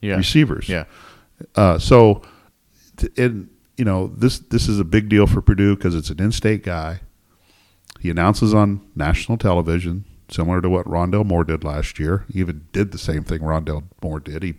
Yeah. 0.00 0.16
receivers. 0.16 0.68
Yeah. 0.68 0.84
Uh, 1.54 1.78
so, 1.78 2.22
and 3.16 3.48
you 3.76 3.84
know 3.84 4.08
this 4.08 4.38
this 4.40 4.68
is 4.68 4.78
a 4.78 4.84
big 4.84 5.08
deal 5.08 5.26
for 5.26 5.40
Purdue 5.40 5.74
because 5.76 5.94
it's 5.94 6.10
an 6.10 6.20
in-state 6.20 6.62
guy. 6.62 7.00
He 7.98 8.10
announces 8.10 8.52
on 8.54 8.80
national 8.94 9.38
television, 9.38 10.04
similar 10.28 10.60
to 10.60 10.68
what 10.70 10.86
Rondale 10.86 11.24
Moore 11.24 11.44
did 11.44 11.64
last 11.64 11.98
year. 11.98 12.24
He 12.32 12.40
even 12.40 12.66
did 12.72 12.92
the 12.92 12.98
same 12.98 13.24
thing 13.24 13.40
Rondale 13.40 13.84
Moore 14.02 14.20
did. 14.20 14.42
He 14.42 14.54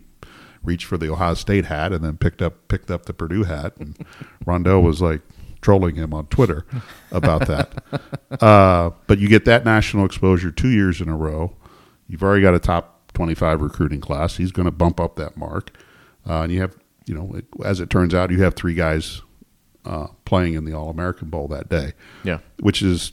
reached 0.62 0.86
for 0.86 0.96
the 0.96 1.10
Ohio 1.12 1.34
State 1.34 1.64
hat 1.66 1.92
and 1.92 2.04
then 2.04 2.16
picked 2.16 2.40
up 2.42 2.66
picked 2.68 2.90
up 2.90 3.06
the 3.06 3.12
Purdue 3.14 3.44
hat. 3.44 3.74
And 3.78 3.96
Rondale 4.46 4.82
was 4.82 5.00
like 5.02 5.20
trolling 5.62 5.94
him 5.94 6.12
on 6.12 6.26
Twitter 6.26 6.66
about 7.10 7.46
that. 7.46 7.82
uh, 8.42 8.90
but 9.06 9.18
you 9.18 9.28
get 9.28 9.44
that 9.46 9.64
national 9.64 10.04
exposure 10.04 10.50
two 10.50 10.68
years 10.68 11.00
in 11.00 11.08
a 11.08 11.16
row. 11.16 11.56
You've 12.08 12.22
already 12.22 12.42
got 12.42 12.54
a 12.54 12.58
top 12.58 13.12
twenty-five 13.14 13.60
recruiting 13.62 14.00
class. 14.00 14.36
He's 14.36 14.52
going 14.52 14.66
to 14.66 14.72
bump 14.72 15.00
up 15.00 15.16
that 15.16 15.36
mark. 15.36 15.70
Uh, 16.28 16.42
and 16.42 16.52
you 16.52 16.60
have, 16.60 16.76
you 17.06 17.14
know, 17.14 17.32
it, 17.34 17.46
as 17.64 17.80
it 17.80 17.88
turns 17.90 18.14
out, 18.14 18.30
you 18.30 18.42
have 18.42 18.54
three 18.54 18.74
guys 18.74 19.22
uh, 19.84 20.06
playing 20.24 20.54
in 20.54 20.64
the 20.64 20.72
All 20.72 20.88
American 20.90 21.28
Bowl 21.30 21.48
that 21.48 21.68
day, 21.68 21.92
Yeah. 22.22 22.38
which 22.60 22.82
is 22.82 23.12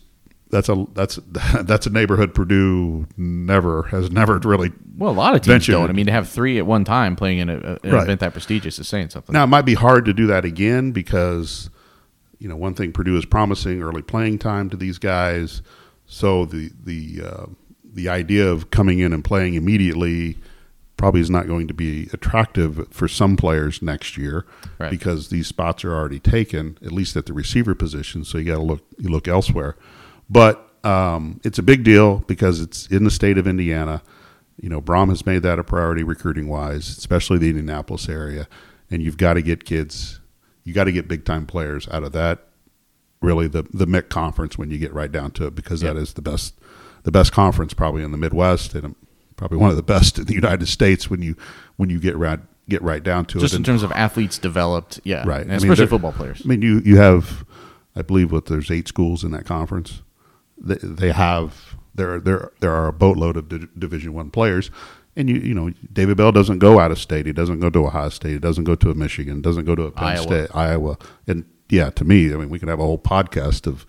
that's 0.51 0.67
a 0.69 0.85
that's 0.93 1.15
that's 1.63 1.85
a 1.85 1.89
neighborhood 1.89 2.33
Purdue 2.35 3.07
never 3.17 3.83
has 3.83 4.11
never 4.11 4.37
really. 4.39 4.71
Well, 4.97 5.11
a 5.11 5.13
lot 5.13 5.33
of 5.35 5.41
teams 5.41 5.65
don't. 5.67 5.89
I 5.89 5.93
mean, 5.93 6.07
to 6.07 6.11
have 6.11 6.27
three 6.27 6.57
at 6.57 6.65
one 6.65 6.83
time 6.83 7.15
playing 7.15 7.37
in 7.39 7.49
a, 7.49 7.55
a- 7.57 7.79
an 7.83 7.91
Right. 7.91 8.03
event 8.03 8.19
that 8.19 8.33
prestigious 8.33 8.77
is 8.79 8.87
saying 8.87 9.11
something. 9.11 9.31
Now 9.33 9.43
it 9.45 9.47
might 9.47 9.61
be 9.65 9.75
hard 9.75 10.05
to 10.05 10.13
do 10.13 10.27
that 10.27 10.43
again 10.45 10.91
because, 10.91 11.69
you 12.39 12.47
know, 12.49 12.55
one 12.55 12.73
thing 12.73 12.91
Purdue 12.91 13.17
is 13.17 13.25
promising 13.25 13.81
early 13.83 14.01
playing 14.01 14.39
time 14.39 14.69
to 14.69 14.77
these 14.77 14.97
guys, 14.97 15.61
so 16.05 16.45
the 16.45 16.71
the 16.83 17.21
uh, 17.25 17.45
the 17.83 18.09
idea 18.09 18.47
of 18.47 18.71
coming 18.71 18.99
in 18.99 19.13
and 19.13 19.23
playing 19.23 19.55
immediately 19.55 20.37
probably 20.97 21.21
is 21.21 21.29
not 21.29 21.47
going 21.47 21.65
to 21.67 21.73
be 21.73 22.09
attractive 22.11 22.85
for 22.91 23.07
some 23.07 23.37
players 23.37 23.81
next 23.81 24.17
year 24.17 24.45
Right. 24.77 24.91
because 24.91 25.29
these 25.29 25.47
spots 25.47 25.85
are 25.85 25.93
already 25.93 26.19
taken, 26.19 26.77
at 26.83 26.91
least 26.91 27.15
at 27.15 27.25
the 27.25 27.31
receiver 27.33 27.73
position. 27.73 28.25
So 28.25 28.37
you 28.37 28.43
got 28.45 28.55
to 28.57 28.61
look 28.63 28.81
you 28.97 29.09
look 29.09 29.27
elsewhere. 29.27 29.75
But 30.29 30.65
um, 30.83 31.39
it's 31.43 31.57
a 31.57 31.63
big 31.63 31.83
deal 31.83 32.17
because 32.27 32.61
it's 32.61 32.87
in 32.87 33.03
the 33.05 33.11
state 33.11 33.37
of 33.37 33.47
Indiana. 33.47 34.01
You 34.61 34.67
know, 34.69 34.81
Brohm 34.81 35.09
has 35.09 35.25
made 35.25 35.41
that 35.43 35.57
a 35.57 35.63
priority 35.63 36.03
recruiting 36.03 36.47
wise, 36.47 36.89
especially 36.89 37.37
the 37.37 37.49
Indianapolis 37.49 38.07
area. 38.09 38.47
And 38.91 39.01
you've 39.01 39.17
got 39.17 39.35
to 39.35 39.41
get 39.41 39.63
kids, 39.65 40.19
you 40.63 40.73
got 40.73 40.85
to 40.85 40.91
get 40.91 41.07
big 41.07 41.25
time 41.25 41.45
players 41.45 41.87
out 41.89 42.03
of 42.03 42.11
that. 42.13 42.39
Really, 43.21 43.47
the 43.47 43.63
the 43.73 43.85
MIC 43.85 44.09
conference 44.09 44.57
when 44.57 44.71
you 44.71 44.77
get 44.77 44.93
right 44.93 45.11
down 45.11 45.31
to 45.31 45.47
it, 45.47 45.55
because 45.55 45.81
that 45.81 45.95
Yep. 45.95 46.03
is 46.03 46.13
the 46.13 46.21
best 46.21 46.53
the 47.03 47.11
best 47.11 47.31
conference 47.33 47.73
probably 47.73 48.03
in 48.03 48.11
the 48.11 48.17
Midwest 48.17 48.73
and 48.75 48.85
um, 48.85 48.95
probably 49.35 49.57
one 49.57 49.69
of 49.69 49.75
the 49.75 49.83
best 49.83 50.17
in 50.19 50.25
the 50.25 50.33
United 50.33 50.67
States 50.67 51.09
when 51.09 51.21
you 51.21 51.35
when 51.77 51.89
you 51.89 51.99
get 51.99 52.15
right 52.17 52.39
get 52.69 52.81
right 52.81 53.03
down 53.03 53.25
to 53.25 53.33
Just 53.39 53.41
it. 53.41 53.41
Just 53.45 53.53
in 53.53 53.57
And- 53.57 53.65
terms 53.65 53.83
of 53.83 53.91
athletes 53.93 54.37
developed, 54.37 54.99
yeah, 55.03 55.23
Right. 55.27 55.41
and 55.41 55.51
I 55.51 55.55
mean, 55.57 55.63
especially 55.71 55.87
football 55.87 56.11
players. 56.13 56.41
I 56.45 56.47
mean, 56.47 56.61
you 56.61 56.81
you 56.85 56.97
have, 56.97 57.43
I 57.95 58.03
believe, 58.03 58.31
what 58.31 58.45
there's 58.45 58.69
eight 58.71 58.87
schools 58.87 59.23
in 59.23 59.31
that 59.31 59.45
conference. 59.45 60.01
They, 60.57 60.75
they 60.81 61.11
have 61.11 61.75
there 61.95 62.19
there 62.21 62.51
there 62.61 62.71
are 62.71 62.87
a 62.87 62.93
boatload 62.93 63.35
of 63.35 63.49
Di- 63.49 63.67
Division 63.77 64.13
One 64.13 64.29
players, 64.29 64.71
and 65.19 65.29
you 65.29 65.35
you 65.35 65.53
know 65.53 65.71
David 65.91 66.17
Bell 66.17 66.31
doesn't 66.31 66.59
go 66.59 66.79
out 66.79 66.91
of 66.91 66.97
state. 66.97 67.25
He 67.25 67.33
doesn't 67.33 67.59
go 67.59 67.69
to 67.69 67.85
Ohio 67.85 68.09
State. 68.09 68.31
He 68.31 68.39
doesn't 68.39 68.63
go 68.63 68.75
to 68.75 68.89
a 68.89 68.95
Michigan. 68.95 69.41
Doesn't 69.41 69.65
go 69.65 69.75
to 69.75 69.83
a 69.83 69.91
Penn 69.91 70.07
Iowa. 70.07 70.23
State, 70.23 70.55
Iowa. 70.55 70.97
And 71.27 71.45
yeah, 71.69 71.89
to 71.91 72.03
me, 72.03 72.33
I 72.33 72.37
mean, 72.37 72.49
we 72.49 72.57
could 72.57 72.69
have 72.69 72.79
a 72.79 72.83
whole 72.83 72.97
podcast 72.97 73.67
of 73.67 73.85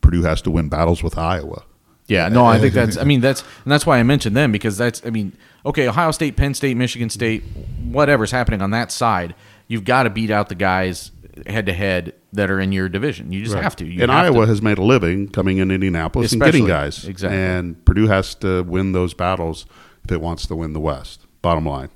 Purdue 0.00 0.22
has 0.22 0.42
to 0.42 0.50
win 0.50 0.68
battles 0.68 1.02
with 1.02 1.16
Iowa. 1.16 1.64
Yeah, 2.06 2.28
no, 2.28 2.44
I 2.44 2.58
think 2.58 2.74
that's. 2.80 2.96
I 2.96 3.04
mean, 3.04 3.20
that's 3.20 3.42
and 3.64 3.70
that's 3.70 3.86
why 3.86 3.98
I 3.98 4.02
mentioned 4.02 4.36
them 4.36 4.50
because 4.50 4.76
that's. 4.76 5.04
I 5.04 5.10
mean, 5.10 5.36
okay, 5.64 5.86
Ohio 5.86 6.10
State, 6.10 6.36
Penn 6.36 6.54
State, 6.54 6.76
Michigan 6.76 7.10
State, 7.10 7.44
whatever's 7.84 8.30
happening 8.30 8.62
on 8.62 8.70
that 8.70 8.90
side, 8.90 9.34
you've 9.68 9.84
got 9.84 10.04
to 10.04 10.10
beat 10.10 10.30
out 10.30 10.48
the 10.48 10.54
guys 10.54 11.12
head 11.46 11.66
to 11.66 11.72
head 11.72 12.14
that 12.32 12.50
are 12.50 12.60
in 12.60 12.72
your 12.72 12.88
division. 12.88 13.32
You 13.32 13.44
just 13.44 13.56
have 13.56 13.76
to. 13.76 13.84
You 13.84 14.02
and 14.02 14.10
have 14.10 14.24
Iowa 14.26 14.46
to. 14.46 14.46
has 14.46 14.62
made 14.62 14.78
a 14.78 14.82
living 14.82 15.28
coming 15.28 15.58
in 15.58 15.70
Indianapolis 15.70 16.32
and 16.32 16.40
getting 16.40 16.66
guys. 16.66 17.04
Exactly. 17.06 17.38
And 17.38 17.84
Purdue 17.84 18.06
has 18.06 18.34
to 18.36 18.62
win 18.62 18.92
those 18.92 19.14
battles 19.14 19.66
if 20.04 20.12
it 20.12 20.20
wants 20.20 20.46
to 20.46 20.56
win 20.56 20.72
the 20.72 20.80
West. 20.80 21.26
Bottom 21.42 21.66
line. 21.66 21.90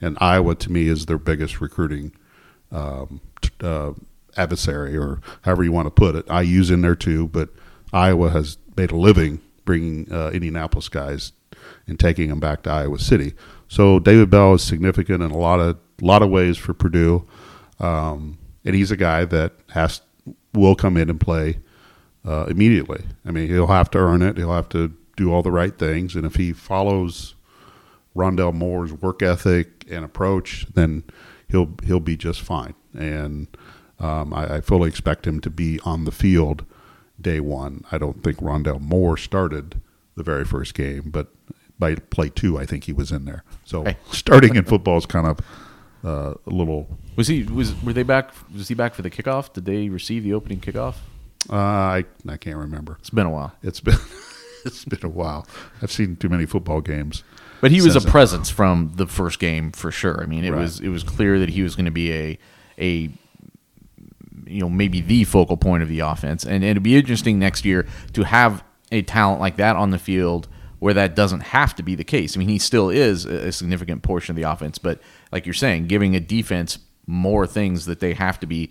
And 0.00 0.16
Iowa, 0.20 0.54
to 0.56 0.72
me, 0.72 0.88
is 0.88 1.06
their 1.06 1.18
biggest 1.18 1.60
recruiting 1.60 2.12
um, 2.70 3.20
uh, 3.60 3.92
adversary, 4.36 4.96
or 4.96 5.20
however 5.42 5.64
you 5.64 5.72
want 5.72 5.86
to 5.86 5.90
put 5.90 6.14
it. 6.14 6.30
I 6.30 6.42
use 6.42 6.70
in 6.70 6.82
there 6.82 6.94
too, 6.94 7.28
but 7.28 7.50
Iowa 7.92 8.30
has 8.30 8.58
made 8.76 8.92
a 8.92 8.96
living 8.96 9.40
bringing 9.64 10.10
uh, 10.12 10.30
Indianapolis 10.30 10.88
guys 10.88 11.32
and 11.86 11.98
taking 11.98 12.28
them 12.28 12.40
back 12.40 12.62
to 12.62 12.70
Iowa 12.70 12.98
City. 12.98 13.34
So 13.68 13.98
David 13.98 14.30
Bell 14.30 14.54
is 14.54 14.62
significant 14.62 15.22
in 15.22 15.30
a 15.30 15.36
lot 15.36 15.60
of 15.60 15.78
lot 16.00 16.22
of 16.22 16.30
ways 16.30 16.56
for 16.56 16.72
Purdue, 16.72 17.26
um, 17.80 18.38
and 18.64 18.74
he's 18.74 18.90
a 18.90 18.96
guy 18.96 19.24
that 19.26 19.52
has 19.70 20.00
will 20.54 20.74
come 20.74 20.96
in 20.96 21.10
and 21.10 21.20
play 21.20 21.58
uh, 22.26 22.46
immediately. 22.46 23.04
I 23.26 23.30
mean, 23.30 23.48
he'll 23.48 23.66
have 23.66 23.90
to 23.90 23.98
earn 23.98 24.22
it. 24.22 24.36
He'll 24.36 24.52
have 24.52 24.68
to 24.70 24.94
do 25.16 25.32
all 25.32 25.42
the 25.42 25.52
right 25.52 25.76
things, 25.76 26.14
and 26.14 26.24
if 26.24 26.36
he 26.36 26.52
follows 26.52 27.34
Rondale 28.18 28.52
Moore's 28.52 28.92
work 28.92 29.22
ethic 29.22 29.84
and 29.90 30.04
approach, 30.04 30.66
then 30.74 31.04
he'll 31.48 31.70
he'll 31.84 32.00
be 32.00 32.16
just 32.16 32.42
fine. 32.42 32.74
And 32.92 33.46
um, 34.00 34.34
I, 34.34 34.56
I 34.56 34.60
fully 34.60 34.88
expect 34.88 35.26
him 35.26 35.40
to 35.40 35.50
be 35.50 35.78
on 35.84 36.04
the 36.04 36.10
field 36.12 36.64
day 37.20 37.40
one. 37.40 37.84
I 37.92 37.98
don't 37.98 38.22
think 38.22 38.38
Rondale 38.38 38.80
Moore 38.80 39.16
started 39.16 39.80
the 40.16 40.22
very 40.22 40.44
first 40.44 40.74
game, 40.74 41.10
but 41.10 41.28
by 41.78 41.94
play 41.94 42.28
two, 42.28 42.58
I 42.58 42.66
think 42.66 42.84
he 42.84 42.92
was 42.92 43.12
in 43.12 43.24
there. 43.24 43.44
So 43.64 43.84
Hey. 43.84 43.96
starting 44.12 44.56
in 44.56 44.64
football 44.64 44.98
is 44.98 45.06
kind 45.06 45.26
of 45.26 45.38
uh, 46.04 46.34
a 46.46 46.50
little. 46.50 46.98
Was 47.16 47.28
he? 47.28 47.44
Was 47.44 47.80
were 47.82 47.92
they 47.92 48.02
back? 48.02 48.32
Was 48.54 48.68
he 48.68 48.74
back 48.74 48.94
for 48.94 49.02
the 49.02 49.10
kickoff? 49.10 49.52
Did 49.52 49.64
they 49.64 49.88
receive 49.88 50.24
the 50.24 50.32
opening 50.34 50.60
kickoff? 50.60 50.94
Uh, 51.50 51.56
I 51.56 52.04
I 52.28 52.36
can't 52.36 52.56
remember. 52.56 52.96
It's 53.00 53.10
been 53.10 53.26
a 53.26 53.30
while, 53.30 53.52
It's 53.62 53.80
been 53.80 53.96
it's 54.68 54.84
been 54.84 55.00
a 55.04 55.08
while. 55.08 55.46
I've 55.82 55.90
seen 55.92 56.16
too 56.16 56.28
many 56.28 56.46
football 56.46 56.80
games. 56.80 57.24
but 57.60 57.70
he 57.72 57.80
was 57.82 57.96
a 57.96 58.00
presence 58.00 58.48
from 58.50 58.92
the 58.94 59.06
first 59.06 59.40
game 59.40 59.72
for 59.72 59.90
sure. 59.90 60.22
I 60.22 60.26
mean, 60.26 60.44
it 60.44 60.52
Right. 60.52 60.60
was 60.60 60.78
it 60.80 60.88
was 60.90 61.02
clear 61.02 61.38
that 61.40 61.48
he 61.48 61.62
was 61.62 61.74
going 61.74 61.86
to 61.86 61.90
be 61.90 62.12
a 62.12 62.38
a 62.78 63.10
you 64.46 64.60
know 64.60 64.68
maybe 64.70 65.00
the 65.00 65.24
focal 65.24 65.56
point 65.56 65.82
of 65.82 65.88
the 65.88 66.00
offense, 66.00 66.44
and, 66.44 66.62
it'd 66.64 66.82
be 66.82 66.96
interesting 66.96 67.38
next 67.38 67.64
year 67.64 67.86
to 68.12 68.22
have 68.22 68.62
a 68.92 69.02
talent 69.02 69.40
like 69.40 69.56
that 69.56 69.76
on 69.76 69.90
the 69.90 69.98
field 69.98 70.48
where 70.78 70.94
that 70.94 71.14
doesn't 71.16 71.40
have 71.40 71.74
to 71.74 71.82
be 71.82 71.94
the 71.96 72.04
case. 72.04 72.36
I 72.36 72.38
mean, 72.38 72.48
he 72.48 72.58
still 72.58 72.88
is 72.88 73.24
a 73.24 73.50
significant 73.50 74.02
portion 74.02 74.32
of 74.32 74.36
the 74.36 74.48
offense, 74.50 74.78
but 74.78 75.00
like 75.32 75.44
you're 75.44 75.52
saying, 75.52 75.88
giving 75.88 76.14
a 76.14 76.20
defense 76.20 76.78
more 77.06 77.46
things 77.46 77.84
that 77.86 77.98
they 78.00 78.14
have 78.14 78.38
to 78.40 78.46
be 78.46 78.70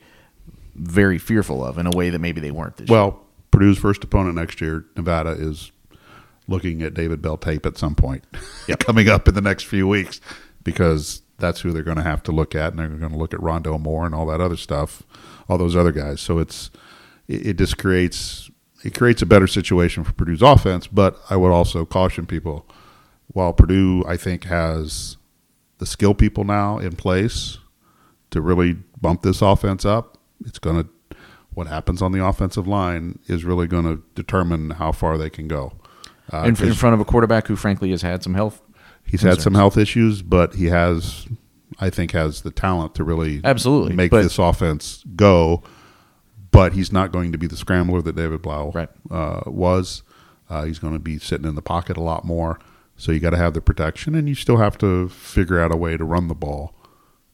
very 0.74 1.18
fearful 1.18 1.64
of 1.66 1.78
in 1.78 1.86
a 1.86 1.92
way 1.92 2.10
that 2.10 2.20
maybe 2.20 2.40
they 2.40 2.52
weren't 2.52 2.78
this 2.78 2.88
year. 2.90 2.98
well, 2.98 3.20
Purdue's 3.52 3.78
first 3.78 4.04
opponent 4.04 4.36
next 4.36 4.62
year, 4.62 4.86
Nevada, 4.96 5.32
is 5.32 5.72
looking 6.48 6.82
at 6.82 6.94
David 6.94 7.22
Bell 7.22 7.38
tape 7.38 7.66
at 7.66 7.78
some 7.78 7.96
point 7.96 8.24
Yep. 8.68 8.80
coming 8.80 9.10
up 9.10 9.28
in 9.28 9.34
the 9.36 9.42
next 9.42 9.64
few 9.64 9.88
weeks 9.88 10.22
because 10.64 11.22
that's 11.40 11.62
who 11.62 11.72
they're 11.72 11.84
going 11.84 11.98
to 11.98 12.04
have 12.04 12.24
to 12.24 12.32
look 12.32 12.56
at, 12.56 12.72
and 12.72 12.80
they're 12.80 12.88
going 12.88 13.12
to 13.12 13.18
look 13.18 13.34
at 13.34 13.40
Rondale 13.40 13.80
Moore 13.80 14.06
and 14.06 14.16
all 14.16 14.26
that 14.26 14.42
other 14.42 14.58
stuff, 14.58 15.04
all 15.48 15.58
those 15.58 15.76
other 15.76 15.92
guys. 15.92 16.20
So 16.20 16.40
it's 16.40 16.72
it, 17.28 17.48
it 17.48 17.58
just 17.58 17.78
creates 17.78 18.50
it 18.84 18.94
creates 18.96 19.22
a 19.22 19.26
better 19.26 19.48
situation 19.48 20.04
for 20.04 20.14
Purdue's 20.14 20.42
offense. 20.42 20.88
But 20.88 21.20
I 21.30 21.36
would 21.36 21.52
also 21.52 21.86
caution 21.86 22.26
people 22.26 22.66
while 23.28 23.54
Purdue 23.54 24.04
I 24.08 24.18
think 24.18 24.46
has 24.46 25.18
the 25.80 25.86
skill 25.86 26.14
people 26.16 26.44
now 26.44 26.80
in 26.80 26.96
place 26.96 27.60
to 28.32 28.42
really 28.42 28.74
bump 29.00 29.22
this 29.22 29.42
offense 29.42 29.86
up. 29.86 30.18
It's 30.46 30.60
going 30.60 30.84
to 30.84 30.90
what 31.54 31.68
happens 31.68 32.02
on 32.04 32.12
the 32.12 32.24
offensive 32.24 32.68
line 32.68 33.18
is 33.28 33.44
really 33.44 33.66
going 33.68 33.84
to 33.86 34.04
determine 34.16 34.72
how 34.72 34.92
far 34.92 35.18
they 35.18 35.30
can 35.30 35.48
go. 35.48 35.74
Uh, 36.32 36.40
in, 36.44 36.62
in 36.64 36.74
front 36.74 36.94
of 36.94 37.00
a 37.00 37.06
quarterback 37.06 37.48
who, 37.48 37.56
frankly, 37.56 37.92
has 37.92 38.02
had 38.02 38.22
some 38.24 38.34
health. 38.34 38.62
he's 39.06 39.22
had 39.22 39.42
some 39.42 39.54
health 39.54 39.78
issues, 39.78 40.22
but 40.22 40.56
he 40.56 40.66
has, 40.66 41.26
I 41.80 41.90
think, 41.90 42.12
has 42.12 42.42
the 42.42 42.52
talent 42.52 42.96
to 42.96 43.04
really 43.04 43.40
Absolutely, 43.44 43.96
make 43.96 44.12
but- 44.12 44.24
this 44.24 44.38
offense 44.40 45.04
go. 45.16 45.64
But 46.52 46.74
he's 46.74 46.92
not 46.92 47.12
going 47.12 47.32
to 47.34 47.38
be 47.38 47.46
the 47.46 47.58
scrambler 47.58 48.02
that 48.02 48.16
David 48.16 48.42
Blough 48.42 48.72
Right. 48.74 48.90
uh, 49.12 49.42
was. 49.46 50.02
Uh, 50.50 50.64
he's 50.64 50.80
going 50.80 50.94
to 50.94 51.00
be 51.00 51.20
sitting 51.20 51.46
in 51.46 51.56
the 51.56 51.62
pocket 51.62 51.98
a 51.98 52.02
lot 52.02 52.24
more. 52.26 52.58
So 52.96 53.12
you 53.12 53.20
got 53.20 53.30
to 53.32 53.38
have 53.38 53.54
the 53.54 53.62
protection, 53.62 54.16
and 54.16 54.28
you 54.28 54.34
still 54.34 54.58
have 54.58 54.78
to 54.80 55.08
figure 55.10 55.60
out 55.60 55.72
a 55.74 55.78
way 55.78 55.98
to 55.98 56.04
run 56.06 56.30
the 56.30 56.34
ball 56.36 56.74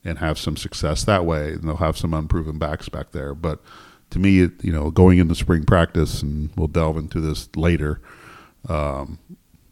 and 0.03 0.17
have 0.17 0.37
some 0.37 0.57
success 0.57 1.05
that 1.05 1.25
way. 1.25 1.53
And 1.53 1.63
they'll 1.63 1.77
have 1.77 1.97
some 1.97 2.13
unproven 2.13 2.57
backs 2.57 2.89
back 2.89 3.11
there. 3.11 3.33
But 3.33 3.61
to 4.09 4.19
me, 4.19 4.41
it, 4.41 4.51
you 4.63 4.73
know, 4.73 4.91
going 4.91 5.19
into 5.19 5.35
spring 5.35 5.63
practice, 5.63 6.21
and 6.21 6.49
we'll 6.57 6.67
delve 6.67 6.97
into 6.97 7.21
this 7.21 7.47
later, 7.55 8.01
um, 8.69 9.19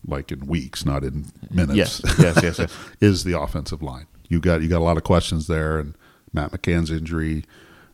like 0.05 0.31
in 0.31 0.45
weeks, 0.47 0.85
not 0.85 1.03
in 1.03 1.25
minutes. 1.49 1.75
Yes, 1.75 2.01
yes, 2.19 2.43
yes, 2.43 2.59
yes. 2.59 2.77
is 2.99 3.23
the 3.23 3.39
offensive 3.39 3.81
line. 3.81 4.07
You 4.29 4.39
got 4.39 4.61
you 4.61 4.67
got 4.67 4.79
a 4.79 4.83
lot 4.83 4.97
of 4.97 5.03
questions 5.03 5.47
there, 5.47 5.79
and 5.79 5.95
Matt 6.33 6.51
McCann's 6.51 6.91
injury 6.91 7.45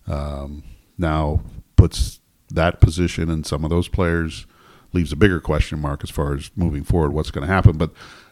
um, 0.07 0.63
now 0.97 1.41
puts 1.75 2.19
that 2.49 2.79
position 2.79 3.29
and 3.29 3.45
some 3.45 3.63
of 3.63 3.69
those 3.69 3.87
players 3.87 4.45
leaves 4.93 5.11
a 5.11 5.15
bigger 5.15 5.39
question 5.39 5.79
mark 5.79 6.01
as 6.03 6.09
far 6.09 6.33
as 6.33 6.49
moving 6.55 6.83
forward. 6.83 7.11
What's 7.11 7.31
going 7.31 7.45
to 7.45 7.53
happen? 7.53 7.77
But 7.77 7.91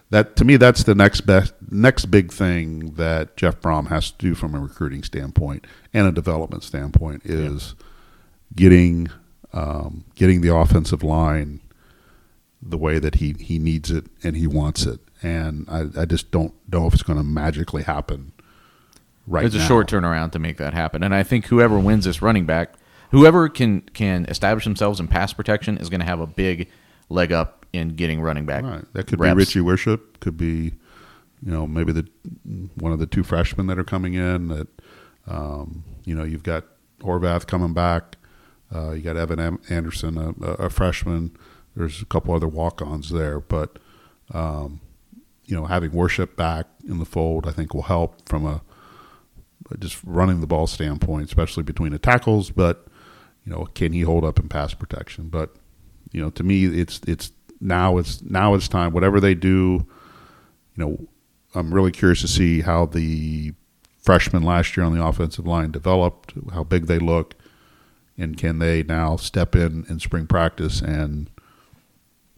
that 0.09 0.35
to 0.37 0.45
me, 0.45 0.57
that's 0.57 0.83
the 0.83 0.95
next 0.95 1.21
best 1.21 1.53
next 1.69 2.05
big 2.05 2.31
thing 2.31 2.93
that 2.93 3.35
Jeff 3.35 3.59
Brohm 3.59 3.87
has 3.87 4.11
to 4.11 4.17
do 4.17 4.35
from 4.35 4.55
a 4.55 4.59
recruiting 4.59 5.03
standpoint 5.03 5.65
and 5.93 6.07
a 6.07 6.11
development 6.11 6.63
standpoint 6.63 7.25
is 7.25 7.75
getting 8.55 9.09
um, 9.53 10.05
getting 10.15 10.41
the 10.41 10.55
offensive 10.55 11.03
line 11.03 11.59
the 12.67 12.77
way 12.77 12.99
that 12.99 13.15
he, 13.15 13.35
he 13.39 13.59
needs 13.59 13.91
it 13.91 14.05
and 14.23 14.35
he 14.35 14.47
wants 14.47 14.85
it. 14.85 14.99
And 15.21 15.69
I, 15.69 16.01
I 16.01 16.05
just 16.05 16.31
don't 16.31 16.53
know 16.71 16.87
if 16.87 16.93
it's 16.93 17.03
going 17.03 17.17
to 17.17 17.23
magically 17.23 17.83
happen 17.83 18.33
right 19.27 19.45
It's 19.45 19.55
a 19.55 19.59
short 19.59 19.89
turnaround 19.89 20.31
to 20.33 20.39
make 20.39 20.57
that 20.57 20.73
happen, 20.73 21.03
and 21.03 21.13
I 21.13 21.23
think 21.23 21.45
whoever 21.45 21.79
wins 21.79 22.05
this 22.05 22.21
running 22.21 22.45
back, 22.45 22.75
whoever 23.11 23.49
can 23.49 23.81
can 23.81 24.25
establish 24.25 24.63
themselves 24.63 24.99
in 24.99 25.07
pass 25.07 25.33
protection, 25.33 25.77
is 25.77 25.89
going 25.89 25.99
to 25.99 26.05
have 26.05 26.19
a 26.19 26.27
big 26.27 26.69
leg 27.09 27.31
up 27.31 27.65
in 27.73 27.89
getting 27.89 28.21
running 28.21 28.45
back. 28.45 28.63
Right. 28.63 28.85
That 28.93 29.07
could 29.07 29.19
reps. 29.19 29.33
be 29.33 29.37
Richie 29.37 29.61
Worship. 29.61 30.19
Could 30.19 30.37
be, 30.37 30.73
you 31.43 31.51
know, 31.51 31.67
maybe 31.67 31.91
the 31.91 32.07
one 32.75 32.91
of 32.91 32.99
the 32.99 33.05
two 33.05 33.23
freshmen 33.23 33.67
that 33.67 33.79
are 33.79 33.83
coming 33.83 34.13
in. 34.13 34.49
That, 34.49 34.67
um, 35.27 35.83
you 36.03 36.15
know, 36.15 36.23
you've 36.23 36.43
got 36.43 36.65
Horvath 36.99 37.47
coming 37.47 37.73
back. 37.73 38.17
Uh, 38.73 38.91
you 38.91 39.01
got 39.01 39.15
Evan 39.15 39.59
Anderson, 39.69 40.17
a, 40.17 40.45
a 40.53 40.69
freshman. 40.69 41.35
There's 41.75 42.01
a 42.01 42.05
couple 42.05 42.33
other 42.33 42.47
walk-ons 42.47 43.09
there, 43.09 43.39
but 43.39 43.77
um, 44.33 44.81
you 45.45 45.55
know, 45.55 45.65
having 45.65 45.91
Worship 45.91 46.35
back 46.35 46.67
in 46.87 46.99
the 46.99 47.05
fold, 47.05 47.47
I 47.47 47.51
think 47.51 47.73
will 47.73 47.83
help 47.83 48.27
from 48.27 48.45
a 48.45 48.61
just 49.79 49.99
running 50.03 50.41
the 50.41 50.47
ball 50.47 50.67
standpoint, 50.67 51.25
especially 51.25 51.63
between 51.63 51.91
the 51.91 51.99
tackles. 51.99 52.51
But 52.51 52.85
you 53.45 53.51
know, 53.51 53.65
can 53.73 53.93
he 53.93 54.01
hold 54.01 54.23
up 54.23 54.39
in 54.39 54.49
pass 54.49 54.73
protection? 54.73 55.29
But 55.29 55.55
you 56.11 56.21
know, 56.21 56.29
to 56.31 56.43
me, 56.43 56.65
it's 56.65 57.01
it's 57.07 57.31
now 57.59 57.97
it's 57.97 58.21
now 58.23 58.53
it's 58.53 58.67
time. 58.67 58.93
Whatever 58.93 59.19
they 59.19 59.35
do, 59.35 59.85
you 60.75 60.77
know, 60.77 61.07
I'm 61.53 61.73
really 61.73 61.91
curious 61.91 62.21
to 62.21 62.27
see 62.27 62.61
how 62.61 62.85
the 62.85 63.53
freshmen 63.97 64.43
last 64.43 64.77
year 64.77 64.85
on 64.85 64.95
the 64.95 65.03
offensive 65.03 65.47
line 65.47 65.71
developed, 65.71 66.33
how 66.53 66.63
big 66.63 66.85
they 66.85 66.99
look, 66.99 67.35
and 68.17 68.37
can 68.37 68.59
they 68.59 68.83
now 68.83 69.15
step 69.15 69.55
in 69.55 69.85
in 69.89 69.99
spring 69.99 70.27
practice 70.27 70.81
and 70.81 71.29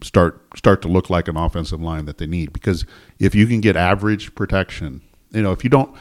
start 0.02 0.40
start 0.56 0.82
to 0.82 0.88
look 0.88 1.10
like 1.10 1.28
an 1.28 1.36
offensive 1.36 1.80
line 1.80 2.04
that 2.06 2.18
they 2.18 2.26
need? 2.26 2.52
Because 2.52 2.84
if 3.18 3.34
you 3.34 3.46
can 3.46 3.60
get 3.60 3.76
average 3.76 4.34
protection, 4.34 5.02
you 5.30 5.42
know, 5.42 5.52
if 5.52 5.64
you 5.64 5.70
don't. 5.70 5.94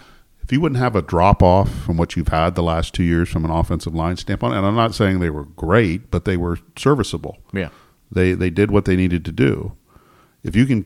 If 0.44 0.54
you 0.54 0.62
wouldn't 0.62 0.80
have 0.80 0.96
a 0.96 1.02
drop 1.02 1.44
off 1.44 1.70
from 1.70 1.98
what 1.98 2.16
you've 2.16 2.30
had 2.30 2.56
the 2.56 2.64
last 2.64 2.94
two 2.94 3.04
years 3.04 3.28
from 3.28 3.44
an 3.44 3.52
offensive 3.52 3.94
line 3.94 4.16
standpoint, 4.16 4.54
and 4.54 4.66
I'm 4.66 4.78
not 4.78 4.96
saying 4.96 5.20
they 5.20 5.30
were 5.30 5.44
great, 5.44 6.10
but 6.10 6.24
they 6.24 6.38
were 6.38 6.58
serviceable. 6.78 7.38
Yeah. 7.52 7.68
They 8.10 8.32
they 8.32 8.50
did 8.50 8.72
what 8.72 8.86
they 8.86 8.96
needed 8.96 9.26
to 9.26 9.34
do. 9.34 9.74
If 10.44 10.56
you 10.56 10.66
can 10.66 10.86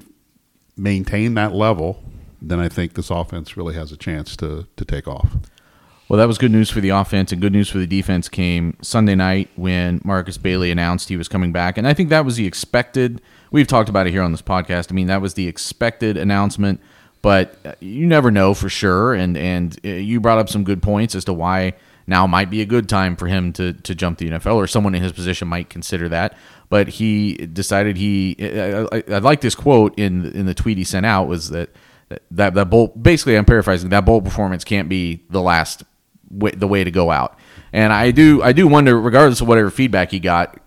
maintain 0.76 1.36
that 1.36 1.54
level, 1.54 2.02
then 2.42 2.60
I 2.60 2.70
think 2.70 2.96
this 2.96 3.12
offense 3.12 3.56
really 3.56 3.76
has 3.76 3.92
a 3.92 3.98
chance 3.98 4.36
to 4.38 4.68
to 4.76 4.84
take 4.84 5.08
off. 5.08 5.36
Well, 6.12 6.18
that 6.18 6.28
was 6.28 6.38
good 6.38 6.52
news 6.52 6.70
for 6.70 6.82
the 6.82 6.90
offense, 6.90 7.32
and 7.32 7.42
good 7.42 7.54
news 7.54 7.70
for 7.70 7.78
the 7.78 7.88
defense 7.88 8.28
came 8.28 8.76
Sunday 8.82 9.16
night 9.16 9.50
when 9.56 10.02
Markus 10.04 10.38
Bailey 10.38 10.70
announced 10.70 11.08
he 11.08 11.16
was 11.16 11.30
coming 11.30 11.54
back. 11.54 11.78
And 11.78 11.88
I 11.88 11.94
think 11.94 12.10
that 12.10 12.26
was 12.26 12.36
the 12.36 12.46
expected. 12.46 13.22
We've 13.50 13.66
talked 13.66 13.88
about 13.88 14.08
it 14.08 14.12
here 14.12 14.22
on 14.22 14.34
this 14.34 14.42
podcast. 14.42 14.92
I 14.92 14.94
mean, 14.94 15.08
that 15.08 15.22
was 15.22 15.36
the 15.36 15.48
expected 15.48 16.18
announcement, 16.18 16.82
but 17.22 17.58
uh, 17.64 17.76
you 17.80 18.06
never 18.08 18.30
know 18.30 18.54
for 18.54 18.68
sure. 18.68 19.14
And 19.14 19.38
and 19.38 19.80
uh, 19.86 19.88
you 19.88 20.20
brought 20.20 20.38
up 20.38 20.50
some 20.50 20.66
good 20.66 20.82
points 20.82 21.16
as 21.16 21.24
to 21.24 21.34
why 21.34 21.76
now 22.08 22.28
might 22.28 22.50
be 22.50 22.60
a 22.60 22.66
good 22.66 22.90
time 22.90 23.16
for 23.16 23.28
him 23.28 23.54
to 23.54 23.72
to 23.72 23.96
jump 23.96 24.18
the 24.18 24.32
NFL, 24.32 24.56
or 24.56 24.68
someone 24.68 24.94
in 24.94 25.02
his 25.02 25.14
position 25.14 25.48
might 25.48 25.70
consider 25.70 26.10
that. 26.10 26.38
But 26.68 26.90
he 26.90 27.36
decided 27.36 27.96
he. 27.96 28.36
I, 28.38 28.86
I, 28.92 29.04
I 29.12 29.18
like 29.20 29.40
this 29.40 29.56
quote 29.56 29.98
in 29.98 30.26
in 30.34 30.46
the 30.46 30.54
tweet 30.54 30.78
he 30.78 30.84
sent 30.84 31.06
out 31.06 31.30
was 31.30 31.52
that 31.52 31.70
that 32.32 32.54
that 32.56 32.70
bowl 32.70 32.90
basically 32.90 33.38
I'm 33.38 33.46
paraphrasing 33.46 33.92
that 33.92 34.04
bowl 34.04 34.22
performance 34.22 34.66
can't 34.66 34.90
be 34.90 35.24
the 35.30 35.42
last 35.42 35.84
the 36.32 36.68
way 36.68 36.84
to 36.84 36.92
go 36.92 37.12
out. 37.12 37.38
And 37.74 37.92
I 37.94 38.12
do 38.12 38.42
I 38.44 38.52
do 38.52 38.68
wonder, 38.68 39.00
regardless 39.00 39.42
of 39.42 39.48
whatever 39.48 39.70
feedback 39.70 40.12
he 40.12 40.20
got, 40.20 40.58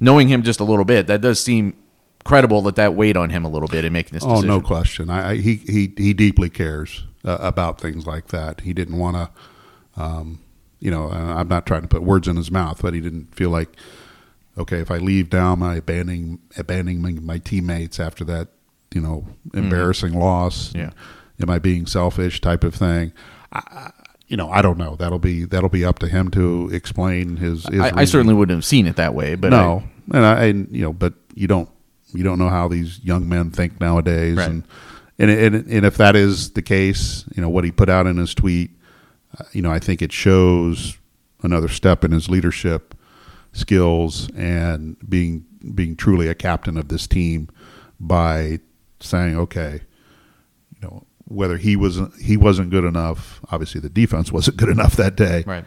knowing 0.00 0.28
him 0.28 0.42
just 0.42 0.60
a 0.60 0.64
little 0.64 0.84
bit, 0.84 1.06
that 1.08 1.20
does 1.20 1.42
seem 1.42 1.76
credible 2.24 2.62
that 2.62 2.76
that 2.76 2.94
weighed 2.94 3.16
on 3.16 3.30
him 3.30 3.44
a 3.44 3.48
little 3.48 3.68
bit 3.68 3.84
in 3.84 3.92
making 3.92 4.12
this 4.14 4.24
Oh, 4.24 4.30
decision. 4.30 4.48
no 4.48 4.60
question. 4.60 5.08
I, 5.10 5.30
I 5.30 5.36
he 5.36 5.54
he 5.56 5.92
he 5.96 6.12
deeply 6.14 6.50
cares 6.50 7.04
uh, 7.24 7.38
about 7.40 7.80
things 7.80 8.06
like 8.06 8.28
that. 8.28 8.62
He 8.62 8.72
didn't 8.72 8.98
want 8.98 9.16
to, 9.16 10.02
um, 10.02 10.40
you 10.80 10.90
know. 10.90 11.08
I'm 11.10 11.48
not 11.48 11.64
trying 11.66 11.82
to 11.82 11.88
put 11.88 12.02
words 12.02 12.26
in 12.28 12.36
his 12.36 12.50
mouth, 12.50 12.82
but 12.82 12.92
he 12.94 13.00
didn't 13.00 13.34
feel 13.34 13.50
like, 13.50 13.70
okay, 14.58 14.78
if 14.80 14.90
I 14.90 14.98
leave 14.98 15.32
now, 15.32 15.52
am 15.52 15.62
I 15.62 15.76
abandoning 15.76 16.40
abandoning 16.56 17.24
my, 17.24 17.38
teammates 17.38 18.00
after 18.00 18.24
that, 18.24 18.48
you 18.92 19.00
know, 19.00 19.26
embarrassing 19.54 20.18
loss? 20.18 20.68
Mm-hmm. 20.70 20.78
Yeah. 20.78 20.90
Am 21.40 21.50
I 21.50 21.58
being 21.60 21.86
selfish? 21.86 22.40
Type 22.40 22.64
of 22.64 22.74
thing. 22.74 23.12
I- 23.52 23.92
you 24.28 24.36
know, 24.36 24.50
I 24.50 24.62
don't 24.62 24.78
know. 24.78 24.94
That'll 24.96 25.18
be 25.18 25.44
that'll 25.44 25.68
be 25.70 25.84
up 25.84 25.98
to 26.00 26.08
him 26.08 26.30
to 26.32 26.70
explain 26.72 27.36
his. 27.36 27.66
his 27.66 27.80
I, 27.80 28.00
I 28.00 28.04
certainly 28.04 28.34
wouldn't 28.34 28.56
have 28.56 28.64
seen 28.64 28.86
it 28.86 28.96
that 28.96 29.14
way, 29.14 29.34
but 29.34 29.50
no, 29.50 29.82
and 30.12 30.24
I, 30.24 30.44
and 30.44 30.68
you 30.70 30.82
know, 30.82 30.92
but 30.92 31.14
you 31.34 31.46
don't 31.48 31.68
you 32.12 32.22
don't 32.24 32.38
know 32.38 32.48
how 32.48 32.68
these 32.68 33.02
young 33.02 33.28
men 33.28 33.50
think 33.50 33.80
nowadays, 33.80 34.36
Right. 34.36 34.50
and, 34.50 34.64
and 35.18 35.30
and 35.30 35.54
and 35.66 35.86
if 35.86 35.96
that 35.96 36.14
is 36.14 36.50
the 36.50 36.62
case, 36.62 37.24
you 37.34 37.42
know 37.42 37.48
what 37.48 37.64
he 37.64 37.72
put 37.72 37.88
out 37.88 38.06
in 38.06 38.16
his 38.18 38.34
tweet, 38.34 38.70
uh, 39.38 39.44
you 39.52 39.62
know, 39.62 39.70
I 39.72 39.78
think 39.78 40.02
it 40.02 40.12
shows 40.12 40.98
another 41.42 41.68
step 41.68 42.04
in 42.04 42.12
his 42.12 42.28
leadership 42.28 42.94
skills 43.52 44.28
and 44.36 44.96
being 45.08 45.44
being 45.74 45.96
truly 45.96 46.28
a 46.28 46.34
captain 46.34 46.76
of 46.76 46.88
this 46.88 47.06
team 47.06 47.48
by 47.98 48.60
saying, 49.00 49.36
okay, 49.36 49.80
whether 51.28 51.56
he 51.56 51.76
was 51.76 52.00
he 52.20 52.36
wasn't 52.36 52.70
good 52.70 52.84
enough, 52.84 53.40
obviously 53.50 53.80
the 53.80 53.88
defense 53.88 54.32
wasn't 54.32 54.56
good 54.56 54.68
enough 54.68 54.96
that 54.96 55.16
day 55.16 55.44
right. 55.46 55.64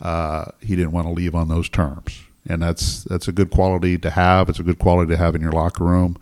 uh, 0.00 0.46
he 0.60 0.74
didn't 0.74 0.92
want 0.92 1.06
to 1.06 1.12
leave 1.12 1.34
on 1.34 1.48
those 1.48 1.68
terms, 1.68 2.22
and 2.48 2.62
that's 2.62 3.04
that's 3.04 3.28
a 3.28 3.32
good 3.32 3.50
quality 3.50 3.98
to 3.98 4.10
have. 4.10 4.48
It's 4.48 4.58
a 4.58 4.64
good 4.64 4.78
quality 4.78 5.10
to 5.12 5.16
have 5.16 5.34
in 5.34 5.42
your 5.42 5.52
locker 5.52 5.84
room, 5.84 6.16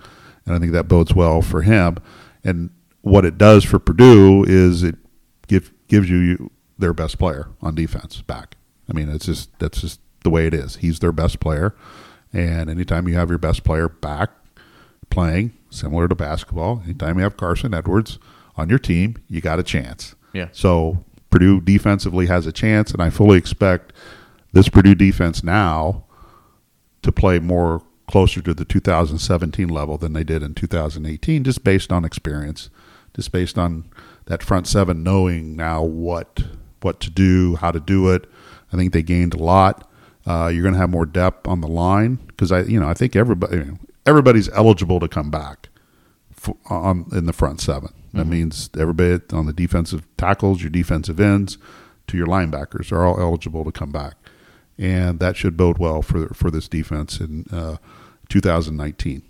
and 0.45 0.55
I 0.55 0.59
think 0.59 0.73
that 0.73 0.89
bodes 0.89 1.15
well 1.15 1.43
for 1.43 1.63
him. 1.63 1.97
And 2.45 2.71
what 3.03 3.25
it 3.25 3.39
does 3.39 3.65
for 3.65 3.79
Purdue 3.79 4.45
is 4.45 4.83
it 4.83 4.97
give, 5.47 5.73
gives 5.89 6.11
you 6.11 6.51
their 6.79 6.93
best 6.93 7.19
player 7.19 7.49
on 7.61 7.75
defense 7.75 8.23
back. 8.23 8.57
I 8.89 8.93
mean, 8.93 9.09
it's 9.09 9.27
just 9.27 9.57
that's 9.59 9.81
just 9.81 10.01
the 10.23 10.31
way 10.31 10.47
it 10.47 10.55
is. 10.55 10.77
He's 10.77 10.99
their 10.99 11.13
best 11.13 11.41
player, 11.41 11.75
And 12.33 12.69
anytime 12.69 13.09
you 13.09 13.15
have 13.15 13.29
your 13.29 13.39
best 13.39 13.65
player 13.65 13.89
back 13.89 14.31
playing, 15.09 15.53
similar 15.71 16.09
to 16.09 16.15
basketball, 16.15 16.83
anytime 16.85 17.17
you 17.17 17.25
have 17.25 17.37
Carsen 17.37 17.75
Edwards 17.75 18.19
on 18.57 18.69
your 18.69 18.79
team, 18.79 19.17
you 19.29 19.41
got 19.41 19.59
a 19.59 19.63
chance. 19.63 20.15
Yeah. 20.33 20.49
So 20.53 21.05
Purdue 21.31 21.61
defensively 21.61 22.27
has 22.27 22.47
a 22.47 22.53
chance, 22.53 22.91
and 22.93 23.03
I 23.03 23.11
fully 23.11 23.39
expect 23.39 23.93
this 24.53 24.69
Purdue 24.69 24.95
defense 24.95 25.43
now 25.43 26.05
to 27.03 27.13
play 27.13 27.39
more 27.39 27.83
closer 28.09 28.43
to 28.43 28.53
the 28.53 28.65
2017 28.65 29.69
level 29.69 29.97
than 29.97 30.13
they 30.13 30.25
did 30.25 30.43
in 30.43 30.55
2018, 30.55 31.45
just 31.45 31.63
based 31.63 31.93
on 31.93 32.05
experience, 32.05 32.69
just 33.15 33.31
based 33.31 33.57
on 33.57 33.89
that 34.27 34.43
front 34.43 34.67
seven 34.67 35.03
knowing 35.03 35.57
now 35.57 35.83
what 35.83 36.43
what 36.83 36.99
to 37.01 37.11
do, 37.11 37.57
how 37.57 37.71
to 37.71 37.81
do 37.81 38.11
it. 38.13 38.27
I 38.73 38.77
think 38.77 38.93
they 38.93 39.03
gained 39.03 39.35
a 39.35 39.39
lot. 39.39 39.89
Uh, 40.27 40.51
you're 40.53 40.63
going 40.63 40.75
to 40.75 40.81
have 40.81 40.91
more 40.91 41.07
depth 41.07 41.47
on 41.47 41.61
the 41.61 41.69
line 41.69 42.17
because 42.29 42.53
I, 42.53 42.63
you 42.63 42.79
know, 42.81 42.89
I 42.89 42.95
think 42.95 43.17
everybody 43.17 43.71
everybody's 44.07 44.49
eligible 44.51 44.99
to 45.01 45.09
come 45.09 45.31
back 45.31 45.69
f- 46.37 46.55
on 46.69 47.07
in 47.13 47.27
the 47.27 47.33
front 47.33 47.61
7 47.61 47.93
That 48.13 48.27
means 48.27 48.71
everybody 48.79 49.23
on 49.33 49.47
the 49.47 49.53
defensive 49.53 50.05
tackles, 50.17 50.63
your 50.63 50.71
defensive 50.71 51.21
ends, 51.21 51.59
to 52.09 52.17
your 52.17 52.27
linebackers 52.27 52.91
are 52.91 53.05
all 53.05 53.21
eligible 53.21 53.65
to 53.65 53.73
come 53.73 53.93
back, 53.93 54.15
and 54.79 55.21
that 55.21 55.37
should 55.37 55.57
bode 55.57 55.79
well 55.79 56.03
for 56.03 56.29
for 56.29 56.51
this 56.51 56.69
defense 56.69 57.21
in 57.21 57.47
uh, 57.53 57.77
2019. 58.29 59.23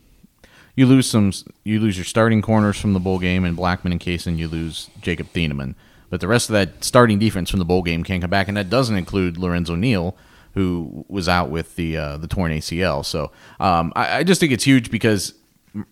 You 0.77 0.87
lose 0.87 1.11
some. 1.11 1.33
You 1.62 1.79
lose 1.79 1.99
your 1.99 2.05
starting 2.05 2.40
corners 2.40 2.81
from 2.81 2.95
the 2.95 3.01
bowl 3.01 3.19
game, 3.19 3.45
and 3.45 3.57
Blackmon 3.57 3.93
and 3.93 4.01
Kaysen. 4.01 4.38
You 4.38 4.49
lose 4.49 4.88
Jacob 5.03 5.29
Thieneman, 5.35 5.75
but 6.09 6.21
the 6.21 6.29
rest 6.29 6.49
of 6.49 6.55
that 6.55 6.83
starting 6.83 7.19
defense 7.19 7.51
from 7.51 7.59
the 7.59 7.64
bowl 7.66 7.83
game 7.83 8.03
can 8.03 8.21
come 8.21 8.31
back, 8.31 8.49
and 8.49 8.57
that 8.57 8.71
doesn't 8.71 8.97
include 8.97 9.37
Lorenzo 9.37 9.75
Neal, 9.75 10.16
who 10.55 11.05
was 11.09 11.29
out 11.29 11.51
with 11.51 11.77
the 11.77 11.99
uh, 11.99 12.16
the 12.16 12.29
torn 12.29 12.51
ACL. 12.53 13.05
So 13.05 13.31
um, 13.59 13.93
I, 13.95 14.19
I 14.19 14.25
just 14.25 14.40
think 14.40 14.53
it's 14.53 14.64
huge 14.64 14.90
because 14.90 15.35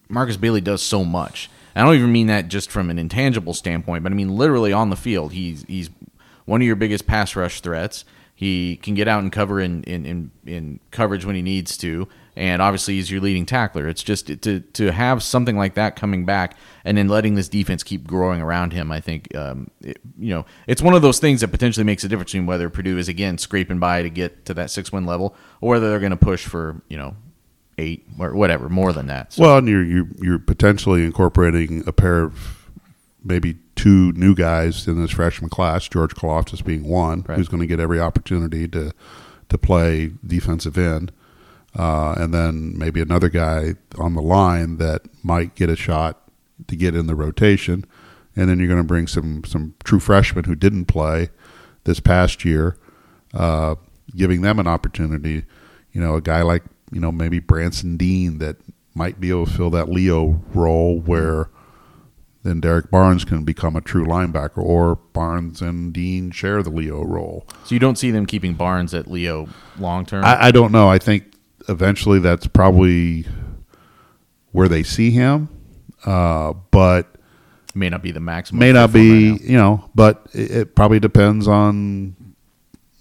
Markus 0.08 0.36
Bailey 0.38 0.60
does 0.62 0.82
so 0.82 1.04
much. 1.04 1.50
I 1.74 1.82
don't 1.82 1.94
even 1.94 2.12
mean 2.12 2.26
that 2.28 2.48
just 2.48 2.70
from 2.70 2.90
an 2.90 2.98
intangible 2.98 3.54
standpoint, 3.54 4.02
but 4.02 4.12
I 4.12 4.14
mean 4.14 4.36
literally 4.36 4.72
on 4.72 4.90
the 4.90 4.96
field. 4.96 5.32
He's 5.32 5.64
he's 5.68 5.90
one 6.44 6.60
of 6.60 6.66
your 6.66 6.76
biggest 6.76 7.06
pass 7.06 7.36
rush 7.36 7.60
threats. 7.60 8.04
He 8.34 8.76
can 8.76 8.94
get 8.94 9.08
out 9.08 9.24
and 9.24 9.32
cover 9.32 9.60
in, 9.60 9.82
in, 9.82 10.06
in, 10.06 10.30
in 10.46 10.80
coverage 10.92 11.24
when 11.24 11.34
he 11.34 11.42
needs 11.42 11.76
to, 11.78 12.06
and 12.36 12.62
obviously 12.62 12.94
he's 12.94 13.10
your 13.10 13.20
leading 13.20 13.44
tackler. 13.44 13.88
It's 13.88 14.04
just 14.04 14.28
to 14.42 14.60
to 14.60 14.92
have 14.92 15.24
something 15.24 15.56
like 15.56 15.74
that 15.74 15.96
coming 15.96 16.24
back, 16.24 16.56
and 16.84 16.96
then 16.96 17.08
letting 17.08 17.34
this 17.34 17.48
defense 17.48 17.82
keep 17.82 18.06
growing 18.06 18.40
around 18.40 18.72
him. 18.72 18.92
I 18.92 19.00
think 19.00 19.34
um, 19.34 19.72
it, 19.80 19.98
you 20.16 20.32
know 20.32 20.46
it's 20.68 20.80
one 20.80 20.94
of 20.94 21.02
those 21.02 21.18
things 21.18 21.40
that 21.40 21.48
potentially 21.48 21.82
makes 21.82 22.04
a 22.04 22.08
difference 22.08 22.30
between 22.30 22.46
whether 22.46 22.70
Purdue 22.70 22.96
is 22.96 23.08
again 23.08 23.38
scraping 23.38 23.80
by 23.80 24.02
to 24.02 24.08
get 24.08 24.44
to 24.44 24.54
that 24.54 24.70
six 24.70 24.92
win 24.92 25.04
level, 25.04 25.34
or 25.60 25.70
whether 25.70 25.90
they're 25.90 25.98
going 25.98 26.10
to 26.10 26.16
push 26.16 26.46
for 26.46 26.80
you 26.88 26.96
know 26.96 27.16
eight 27.78 28.06
or 28.18 28.34
whatever 28.34 28.68
more 28.68 28.92
than 28.92 29.06
that. 29.06 29.32
So, 29.32 29.42
Well, 29.42 29.58
and 29.58 29.68
you're 29.68 29.84
you're, 29.84 30.08
you're 30.20 30.38
potentially 30.38 31.04
incorporating 31.04 31.84
a 31.86 31.92
pair 31.92 32.22
of 32.24 32.68
maybe 33.24 33.56
two 33.76 34.12
new 34.12 34.34
guys 34.34 34.86
in 34.88 35.00
this 35.00 35.12
freshman 35.12 35.48
class. 35.50 35.88
George 35.88 36.14
Karlaftis 36.14 36.64
being 36.64 36.84
one, 36.84 37.24
Right. 37.28 37.38
who's 37.38 37.48
going 37.48 37.60
to 37.60 37.66
get 37.66 37.80
every 37.80 38.00
opportunity 38.00 38.68
to 38.68 38.92
to 39.48 39.56
play 39.58 40.10
defensive 40.26 40.76
end, 40.76 41.10
uh, 41.78 42.14
and 42.18 42.34
then 42.34 42.76
maybe 42.76 43.00
another 43.00 43.28
guy 43.30 43.74
on 43.98 44.14
the 44.14 44.20
line 44.22 44.76
that 44.76 45.02
might 45.24 45.54
get 45.54 45.70
a 45.70 45.76
shot 45.76 46.20
to 46.66 46.76
get 46.76 46.94
in 46.94 47.06
the 47.06 47.14
rotation, 47.14 47.84
and 48.36 48.48
then 48.50 48.58
you're 48.58 48.68
going 48.68 48.80
to 48.82 48.86
bring 48.86 49.06
some 49.06 49.44
some 49.44 49.74
true 49.84 50.00
freshmen 50.00 50.44
who 50.44 50.54
didn't 50.54 50.84
play 50.86 51.30
this 51.84 52.00
past 52.00 52.44
year, 52.44 52.76
uh, 53.32 53.74
giving 54.16 54.42
them 54.42 54.58
an 54.58 54.66
opportunity. 54.66 55.44
You 55.92 56.00
know, 56.02 56.16
a 56.16 56.20
guy 56.20 56.42
like 56.42 56.64
you 56.92 57.00
know 57.00 57.12
maybe 57.12 57.38
Branson 57.38 57.96
Deen 57.96 58.38
that 58.38 58.56
might 58.94 59.20
be 59.20 59.30
able 59.30 59.46
to 59.46 59.52
fill 59.52 59.70
that 59.70 59.88
Leo 59.88 60.42
role 60.52 60.98
where 60.98 61.50
then 62.44 62.60
Derrick 62.60 62.90
Barnes 62.90 63.24
can 63.24 63.44
become 63.44 63.76
a 63.76 63.80
true 63.80 64.06
linebacker, 64.06 64.58
or 64.58 64.96
Barnes 65.12 65.60
and 65.60 65.92
Deen 65.92 66.30
share 66.30 66.62
the 66.62 66.70
Leo 66.70 67.04
role. 67.04 67.46
so 67.64 67.74
you 67.74 67.78
don't 67.78 67.98
see 67.98 68.10
them 68.10 68.26
keeping 68.26 68.54
Barnes 68.54 68.94
at 68.94 69.10
Leo 69.10 69.48
long 69.78 70.06
term. 70.06 70.24
I, 70.24 70.46
I 70.46 70.50
don't 70.50 70.72
know. 70.72 70.88
I 70.88 70.98
think 70.98 71.24
eventually 71.68 72.18
that's 72.20 72.46
probably 72.46 73.26
where 74.52 74.68
they 74.68 74.82
see 74.82 75.10
him, 75.10 75.48
uh, 76.06 76.54
but 76.70 77.14
may 77.74 77.90
not 77.90 78.02
be 78.02 78.12
the 78.12 78.20
maximum. 78.20 78.60
may 78.60 78.72
not 78.72 78.92
be. 78.92 79.32
right 79.32 79.40
you 79.40 79.56
know, 79.56 79.90
but 79.94 80.26
it, 80.32 80.50
it 80.50 80.74
probably 80.74 81.00
depends 81.00 81.48
on 81.48 82.14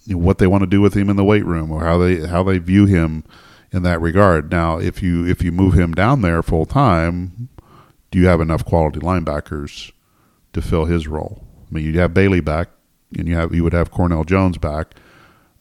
what 0.08 0.40
they 0.40 0.48
want 0.48 0.62
to 0.62 0.68
do 0.68 0.82
with 0.82 0.94
him 0.94 1.10
in 1.10 1.16
the 1.16 1.24
weight 1.24 1.46
room 1.46 1.72
or 1.72 1.84
how 1.84 1.98
they 1.98 2.26
how 2.26 2.44
they 2.44 2.58
view 2.58 2.86
him 2.86 3.24
in 3.72 3.84
that 3.84 4.02
regard. 4.02 4.52
Now, 4.52 4.80
if 4.80 5.04
you 5.04 5.26
if 5.26 5.44
you 5.44 5.52
move 5.52 5.74
him 5.74 5.94
down 5.94 6.22
there 6.22 6.42
full 6.42 6.66
time, 6.66 7.50
do 8.12 8.20
you 8.20 8.28
have 8.28 8.42
enough 8.42 8.66
quality 8.66 9.00
linebackers 9.00 9.92
to 10.54 10.62
fill 10.62 10.86
his 10.86 11.08
role? 11.08 11.44
I 11.70 11.74
mean, 11.74 11.86
you'd 11.86 11.96
have 11.96 12.14
Bailey 12.14 12.40
back, 12.40 12.70
and 13.18 13.28
you 13.28 13.36
have 13.36 13.54
you 13.54 13.64
would 13.64 13.74
have 13.74 13.92
Cornel 13.92 14.24
Jones 14.24 14.58
back. 14.58 14.96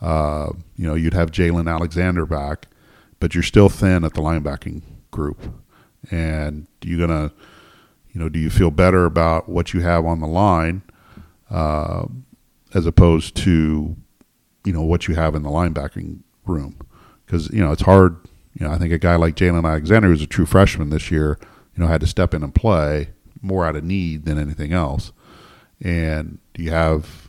Uh, 0.01 0.53
you 0.77 0.87
know, 0.87 0.95
you'd 0.95 1.15
have 1.15 1.31
Jaylan 1.31 1.71
Alexander 1.71 2.27
back, 2.27 2.69
but 3.19 3.35
you're 3.35 3.43
still 3.43 3.69
thin 3.69 4.05
at 4.05 4.15
the 4.15 4.21
linebacking 4.21 4.83
group. 5.11 5.41
And 6.11 6.69
you're 6.83 7.05
gonna, 7.05 7.33
you 8.13 8.21
know, 8.21 8.29
do 8.29 8.39
you 8.39 8.51
feel 8.51 8.71
better 8.71 9.05
about 9.05 9.49
what 9.49 9.75
you 9.75 9.81
have 9.81 10.05
on 10.05 10.21
the 10.21 10.27
line, 10.27 10.83
uh, 11.51 12.07
as 12.75 12.87
opposed 12.87 13.35
to, 13.39 13.97
you 14.65 14.73
know, 14.73 14.83
what 14.83 15.09
you 15.09 15.15
have 15.15 15.35
in 15.35 15.43
the 15.43 15.51
linebacking 15.51 16.21
room? 16.45 16.77
Because 17.27 17.51
you 17.51 17.61
know 17.61 17.73
it's 17.73 17.83
hard. 17.83 18.17
You 18.55 18.67
know, 18.67 18.73
I 18.73 18.79
think 18.79 18.93
a 18.93 18.99
guy 18.99 19.17
like 19.17 19.37
Jaylan 19.37 19.69
Alexander, 19.69 20.09
who's 20.09 20.23
a 20.23 20.27
true 20.27 20.47
freshman 20.47 20.91
this 20.91 21.11
year, 21.11 21.39
you 21.75 21.83
know, 21.83 21.89
had 21.89 22.01
to 22.01 22.07
step 22.07 22.33
in 22.33 22.43
and 22.43 22.55
play 22.55 23.11
more 23.43 23.67
out 23.67 23.77
of 23.77 23.85
need 23.85 24.25
than 24.25 24.39
anything 24.39 24.73
else. 24.73 25.13
And 25.83 26.39
do 26.55 26.63
you 26.63 26.71
have 26.71 27.29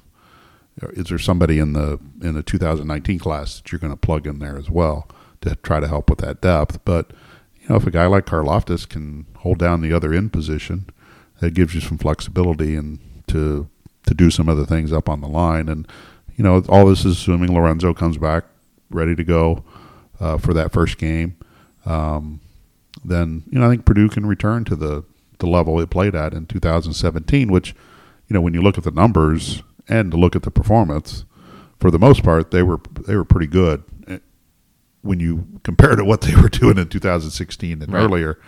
uh, 0.82 0.88
is 0.90 1.08
there 1.08 1.20
somebody 1.20 1.60
in 1.60 1.74
the 1.74 2.00
in 2.22 2.34
the 2.34 2.44
2019 2.44 3.20
class 3.20 3.58
that 3.58 3.72
you're 3.72 3.80
going 3.80 3.94
to 3.94 3.98
plug 3.98 4.28
in 4.28 4.40
there 4.40 4.58
as 4.58 4.70
well 4.70 5.08
to 5.42 5.56
try 5.56 5.80
to 5.80 5.88
help 5.88 6.10
with 6.10 6.20
that 6.20 6.42
depth? 6.42 6.84
But 6.86 7.12
you 7.62 7.70
know, 7.70 7.76
if 7.76 7.88
a 7.88 7.92
guy 7.92 8.06
like 8.06 8.26
Karlaftis 8.26 8.88
can 8.88 9.26
hold 9.38 9.60
down 9.60 9.82
the 9.82 9.94
other 9.94 10.14
end 10.14 10.32
position, 10.32 10.88
that 11.40 11.54
gives 11.54 11.76
you 11.76 11.82
some 11.82 11.98
flexibility 11.98 12.76
and 12.76 13.00
to 13.28 13.70
to 14.06 14.14
do 14.14 14.30
some 14.30 14.48
other 14.48 14.66
things 14.66 14.94
up 14.94 15.10
on 15.10 15.22
the 15.22 15.28
line. 15.28 15.68
And 15.68 15.88
you 16.36 16.44
know, 16.44 16.64
all 16.70 16.86
this 16.86 17.04
is 17.04 17.18
assuming 17.18 17.54
Lorenzo 17.54 17.94
comes 17.94 18.18
back 18.18 18.46
ready 18.90 19.16
to 19.16 19.24
go 19.24 19.64
uh, 20.20 20.38
for 20.38 20.54
that 20.54 20.72
first 20.72 20.98
game. 20.98 21.36
Um, 21.86 22.40
then 23.06 23.44
you 23.50 23.60
know, 23.60 23.68
I 23.68 23.70
think 23.70 23.86
Purdue 23.86 24.10
can 24.10 24.26
return 24.26 24.64
to 24.66 24.76
the 24.76 25.04
the 25.40 25.48
level 25.48 25.80
it 25.80 25.90
played 25.92 26.16
at 26.16 26.34
in 26.34 26.46
2017, 26.48 27.52
which 27.52 27.76
you 28.28 28.34
know, 28.34 28.42
when 28.42 28.54
you 28.54 28.62
look 28.62 28.78
at 28.78 28.84
the 28.84 28.92
numbers 28.92 29.62
and 29.88 30.12
to 30.12 30.18
look 30.18 30.36
at 30.36 30.42
the 30.44 30.52
performance, 30.52 31.24
for 31.80 31.92
the 31.92 32.00
most 32.00 32.24
part, 32.24 32.52
they 32.52 32.64
were 32.64 32.80
they 33.08 33.16
were 33.16 33.24
pretty 33.24 33.48
good 33.48 33.84
eh, 34.08 34.18
when 35.02 35.20
you 35.20 35.48
compare 35.64 35.96
to 35.96 36.04
what 36.04 36.22
they 36.22 36.36
were 36.36 36.50
doing 36.50 36.78
in 36.78 36.90
2016 36.90 37.82
and 37.82 37.94
Right. 37.94 38.04
earlier. 38.04 38.40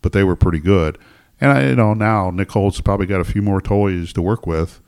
But 0.00 0.12
they 0.12 0.24
were 0.24 0.36
pretty 0.36 0.60
good, 0.60 0.96
and 1.40 1.50
I, 1.52 1.68
you 1.68 1.74
know 1.76 1.92
now 1.92 2.30
Nick 2.30 2.50
Holt's 2.52 2.80
probably 2.80 3.06
got 3.06 3.20
a 3.20 3.24
few 3.24 3.42
more 3.42 3.60
toys 3.60 4.12
to 4.14 4.22
work 4.22 4.46
with, 4.46 4.80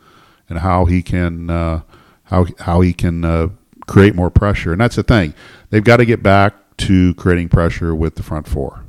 and 0.49 0.61
how 0.61 0.85
he 0.87 1.03
can 1.03 1.51
uh, 1.51 1.83
how 2.25 2.47
how 2.61 2.81
he 2.81 2.93
can 2.93 3.25
uh, 3.25 3.49
create 3.91 4.15
more 4.15 4.31
pressure. 4.31 4.73
And 4.73 4.81
that's 4.81 4.97
the 4.97 5.03
thing; 5.03 5.35
they've 5.71 5.85
got 5.85 5.99
to 5.99 6.07
get 6.07 6.23
back 6.23 6.55
to 6.79 7.15
creating 7.15 7.51
pressure 7.51 7.95
with 7.95 8.15
the 8.17 8.23
front 8.23 8.49
four 8.49 8.85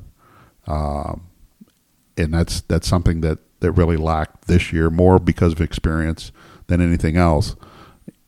and 2.17 2.33
that's 2.33 2.61
that's 2.61 2.87
something 2.87 3.21
that 3.21 3.39
that 3.59 3.71
really 3.73 3.97
lacked 3.97 4.47
this 4.47 4.73
year 4.73 4.89
more 4.89 5.19
because 5.19 5.53
of 5.53 5.61
experience 5.61 6.31
than 6.67 6.81
anything 6.81 7.17
else. 7.17 7.55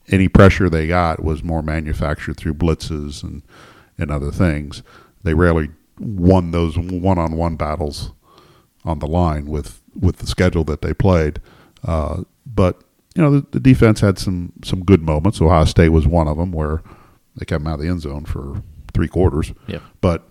Any 0.09 0.27
pressure 0.27 0.69
they 0.69 0.87
got 0.87 1.23
was 1.23 1.43
more 1.43 1.61
manufactured 1.61 2.37
through 2.37 2.55
blitzes 2.55 3.23
and 3.23 3.43
and 3.97 4.11
other 4.11 4.31
things. 4.31 4.83
They 5.23 5.33
rarely 5.33 5.69
won 5.99 6.51
those 6.51 6.77
one-on-one 6.77 7.55
battles 7.55 8.11
on 8.83 8.99
the 8.99 9.07
line 9.07 9.45
with 9.47 9.81
with 9.99 10.17
the 10.17 10.27
schedule 10.27 10.63
that 10.65 10.81
they 10.81 10.93
played. 10.93 11.39
Uh, 11.85 12.23
but 12.45 12.83
you 13.15 13.21
know 13.21 13.31
the, 13.39 13.45
the 13.51 13.59
defense 13.59 13.99
had 13.99 14.17
some 14.17 14.53
some 14.63 14.83
good 14.83 15.01
moments. 15.01 15.41
Ohio 15.41 15.65
State 15.65 15.89
was 15.89 16.07
one 16.07 16.27
of 16.27 16.37
them 16.37 16.51
where 16.51 16.81
they 17.35 17.45
kept 17.45 17.63
them 17.63 17.67
out 17.67 17.75
of 17.75 17.81
the 17.81 17.87
end 17.89 18.01
zone 18.01 18.25
for 18.25 18.61
three 18.93 19.07
quarters. 19.07 19.53
Yep. 19.67 19.81
But 20.01 20.23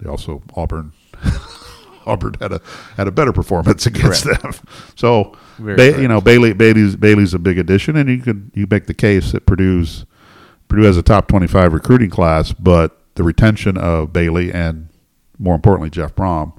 they 0.00 0.08
also 0.08 0.42
Auburn 0.54 0.92
Auburn 2.06 2.34
had 2.40 2.52
a 2.52 2.60
had 2.96 3.08
a 3.08 3.10
better 3.10 3.32
performance 3.32 3.86
against 3.86 4.24
them. 4.24 4.52
So 4.94 5.36
ba- 5.58 6.00
you 6.00 6.08
know 6.08 6.20
Bailey 6.20 6.52
Bailey's 6.52 6.96
Bailey's 6.96 7.34
a 7.34 7.38
big 7.38 7.58
addition, 7.58 7.96
and 7.96 8.08
you 8.08 8.18
could 8.18 8.50
you 8.54 8.66
make 8.70 8.86
the 8.86 8.94
case 8.94 9.32
that 9.32 9.46
Purdue's 9.46 10.06
Purdue 10.68 10.84
has 10.84 10.96
a 10.96 11.02
top 11.02 11.28
twenty 11.28 11.46
five 11.46 11.72
recruiting 11.72 12.10
class, 12.10 12.52
but 12.52 12.98
the 13.14 13.22
retention 13.22 13.76
of 13.76 14.12
Bailey 14.12 14.52
and 14.52 14.88
more 15.38 15.54
importantly 15.54 15.90
Jeff 15.90 16.14
Brohm 16.14 16.52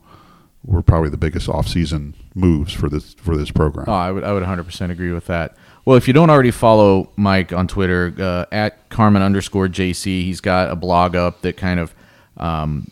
were 0.64 0.82
probably 0.82 1.10
the 1.10 1.18
biggest 1.18 1.48
offseason 1.48 2.14
moves 2.38 2.72
for 2.72 2.88
this 2.88 3.16
for 3.16 3.36
this 3.36 3.52
program. 3.52 3.86
Oh, 3.90 3.94
I 3.94 4.12
would 4.12 4.24
I 4.24 4.32
would 4.32 4.44
100% 4.44 4.92
agree 4.92 5.12
with 5.12 5.26
that. 5.26 5.58
Well, 5.86 5.98
if 5.98 6.08
you 6.08 6.14
don't 6.14 6.30
already 6.30 6.52
follow 6.52 7.12
Mike 7.16 7.52
on 7.52 7.68
Twitter 7.68 8.14
uh, 8.20 8.46
at 8.52 8.90
Carmin 8.90 9.22
underscore 9.22 9.68
JC, 9.68 10.24
he's 10.24 10.42
got 10.42 10.70
a 10.70 10.76
blog 10.76 11.16
up 11.16 11.42
that 11.42 11.58
kind 11.58 11.80
of 11.80 11.96
um, 12.38 12.92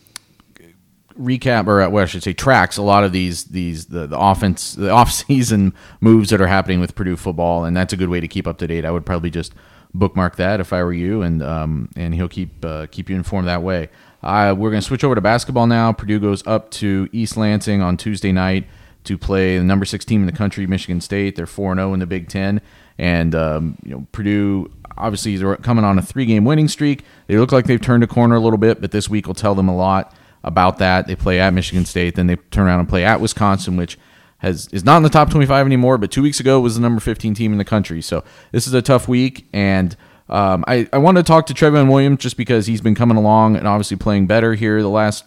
recap 1.18 1.66
or 1.66 1.82
uh, 1.82 1.88
well, 1.88 2.02
I 2.02 2.06
should 2.06 2.22
say 2.22 2.32
tracks 2.32 2.76
a 2.76 2.82
lot 2.82 3.04
of 3.04 3.12
these 3.12 3.44
these 3.44 3.86
the, 3.86 4.06
the 4.06 4.18
offense 4.18 4.74
the 4.74 4.90
off 5.00 5.12
season 5.12 5.74
moves 6.00 6.30
that 6.30 6.40
are 6.40 6.46
happening 6.48 6.80
with 6.80 6.94
Purdue 6.94 7.16
football, 7.16 7.64
and 7.64 7.76
that's 7.76 7.92
a 7.92 7.96
good 7.96 8.08
way 8.08 8.20
to 8.20 8.28
keep 8.28 8.46
up 8.46 8.58
to 8.58 8.66
date. 8.66 8.84
I 8.84 8.90
would 8.90 9.06
probably 9.06 9.30
just 9.30 9.54
bookmark 9.94 10.36
that 10.36 10.60
if 10.60 10.72
I 10.72 10.82
were 10.82 10.92
you, 10.92 11.22
and 11.22 11.42
um, 11.42 11.88
and 11.96 12.14
he'll 12.14 12.28
keep 12.28 12.64
uh, 12.64 12.86
keep 12.90 13.08
you 13.08 13.16
informed 13.16 13.46
that 13.48 13.62
way. 13.62 13.90
Uh, 14.22 14.54
we're 14.56 14.70
going 14.70 14.80
to 14.80 14.86
switch 14.86 15.04
over 15.04 15.14
to 15.14 15.20
basketball 15.20 15.68
now. 15.68 15.92
Purdue 15.92 16.18
goes 16.18 16.44
up 16.48 16.70
to 16.72 17.08
East 17.12 17.36
Lansing 17.36 17.80
on 17.80 17.96
Tuesday 17.96 18.32
night 18.32 18.66
to 19.06 19.18
play 19.18 19.58
the 19.58 19.64
number 19.64 19.84
six 19.84 20.04
team 20.04 20.20
in 20.20 20.26
the 20.26 20.32
country, 20.32 20.66
Michigan 20.66 21.00
State. 21.00 21.36
They're 21.36 21.46
four 21.46 21.72
and 21.72 21.78
zero 21.78 21.94
in 21.94 22.00
the 22.00 22.06
Big 22.06 22.28
Ten, 22.28 22.60
and 22.98 23.34
um, 23.34 23.78
you 23.82 23.90
know 23.90 24.06
Purdue 24.12 24.70
obviously 24.98 25.34
is 25.34 25.42
coming 25.62 25.84
on 25.84 25.98
a 25.98 26.02
three 26.02 26.26
game 26.26 26.44
winning 26.44 26.68
streak. 26.68 27.04
They 27.26 27.36
look 27.36 27.52
like 27.52 27.66
they've 27.66 27.80
turned 27.80 28.02
a 28.02 28.06
corner 28.06 28.36
a 28.36 28.40
little 28.40 28.58
bit, 28.58 28.80
but 28.80 28.92
this 28.92 29.08
week 29.08 29.26
will 29.26 29.34
tell 29.34 29.54
them 29.54 29.68
a 29.68 29.76
lot 29.76 30.14
about 30.44 30.78
that. 30.78 31.06
They 31.06 31.16
play 31.16 31.40
at 31.40 31.52
Michigan 31.52 31.84
State, 31.84 32.14
then 32.14 32.26
they 32.26 32.36
turn 32.36 32.66
around 32.66 32.80
and 32.80 32.88
play 32.88 33.04
at 33.04 33.20
Wisconsin, 33.20 33.76
which 33.76 33.98
has 34.38 34.68
is 34.68 34.84
not 34.84 34.98
in 34.98 35.02
the 35.02 35.08
top 35.08 35.30
25 35.30 35.66
anymore, 35.66 35.98
but 35.98 36.10
two 36.10 36.22
weeks 36.22 36.40
ago 36.40 36.60
was 36.60 36.74
the 36.74 36.80
number 36.80 37.00
15 37.00 37.34
team 37.34 37.52
in 37.52 37.58
the 37.58 37.64
country. 37.64 38.02
So 38.02 38.24
this 38.52 38.66
is 38.66 38.74
a 38.74 38.82
tough 38.82 39.08
week, 39.08 39.48
and 39.52 39.96
um, 40.28 40.64
I, 40.66 40.88
I 40.92 40.98
want 40.98 41.16
to 41.16 41.22
talk 41.22 41.46
to 41.46 41.54
Trevion 41.54 41.88
Williams 41.88 42.18
just 42.18 42.36
because 42.36 42.66
he's 42.66 42.80
been 42.80 42.94
coming 42.94 43.16
along 43.16 43.56
and 43.56 43.66
obviously 43.66 43.96
playing 43.96 44.26
better 44.26 44.54
here 44.54 44.82
the 44.82 44.88
last 44.88 45.24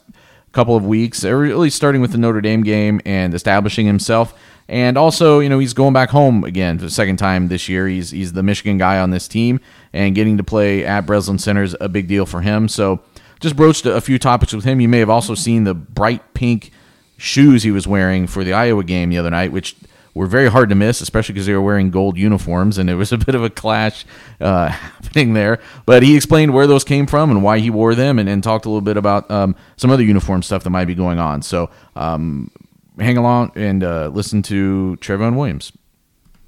couple 0.52 0.76
of 0.76 0.86
weeks, 0.86 1.24
really 1.24 1.70
starting 1.70 2.02
with 2.02 2.12
the 2.12 2.18
Notre 2.18 2.42
Dame 2.42 2.64
game 2.64 3.02
and 3.06 3.34
establishing 3.34 3.86
himself. 3.86 4.34
And 4.68 4.98
also, 4.98 5.40
you 5.40 5.50
know, 5.50 5.58
he's 5.58 5.74
going 5.74 5.94
back 5.94 6.10
home 6.10 6.44
again 6.44 6.78
for 6.78 6.86
the 6.86 6.92
second 6.92 7.18
time 7.18 7.48
this 7.48 7.68
year. 7.68 7.88
He's 7.88 8.12
he's 8.12 8.34
the 8.34 8.44
Michigan 8.44 8.78
guy 8.78 9.00
on 9.00 9.10
this 9.10 9.28
team, 9.28 9.60
and 9.94 10.14
getting 10.14 10.38
to 10.38 10.44
play 10.44 10.86
at 10.86 11.08
Breslin 11.08 11.40
Center 11.40 11.64
is 11.64 11.76
a 11.82 11.90
big 11.90 12.08
deal 12.08 12.28
for 12.28 12.42
him. 12.42 12.68
So 12.68 13.02
just 13.40 13.56
broached 13.56 13.86
a 13.86 14.00
few 14.00 14.20
topics 14.20 14.54
with 14.54 14.66
him. 14.66 14.80
You 14.80 14.88
may 14.88 15.00
have 15.00 15.10
also 15.10 15.34
seen 15.34 15.64
the 15.64 15.74
bright 15.74 16.34
pink 16.36 16.72
shoes 17.18 17.64
he 17.64 17.72
was 17.72 17.88
wearing 17.88 18.28
for 18.28 18.44
the 18.44 18.54
Iowa 18.54 18.84
game 18.84 19.10
the 19.10 19.18
other 19.18 19.32
night, 19.32 19.52
which 19.52 19.76
were 20.14 20.28
very 20.28 20.50
hard 20.50 20.70
to 20.70 20.76
miss, 20.76 21.02
especially 21.02 21.34
because 21.34 21.46
they 21.46 21.54
were 21.54 21.62
wearing 21.62 21.92
gold 21.92 22.18
uniforms, 22.18 22.78
and 22.78 22.90
it 22.90 22.96
was 22.96 23.12
a 23.12 23.18
bit 23.18 23.36
of 23.36 23.44
a 23.44 23.50
clash 23.50 24.06
uh, 24.42 24.68
happening 24.70 25.34
there. 25.34 25.60
But 25.86 26.04
he 26.04 26.16
explained 26.16 26.54
where 26.54 26.68
those 26.68 26.84
came 26.84 27.08
from 27.08 27.32
and 27.32 27.44
why 27.44 27.60
he 27.60 27.70
wore 27.70 27.96
them, 27.96 28.20
and, 28.20 28.28
and 28.28 28.44
talked 28.44 28.66
a 28.66 28.70
little 28.70 28.82
bit 28.82 28.98
about 28.98 29.30
um, 29.30 29.56
some 29.78 29.92
other 29.92 30.04
uniform 30.04 30.44
stuff 30.44 30.64
that 30.64 30.70
might 30.70 30.86
be 30.86 30.96
going 30.96 31.20
on. 31.20 31.42
So 31.42 31.70
um, 31.96 32.52
hang 33.00 33.18
along 33.18 33.52
and 33.56 33.84
uh, 33.84 34.08
listen 34.10 34.42
to 34.44 34.98
Trevion 35.02 35.36
Williams. 35.36 35.72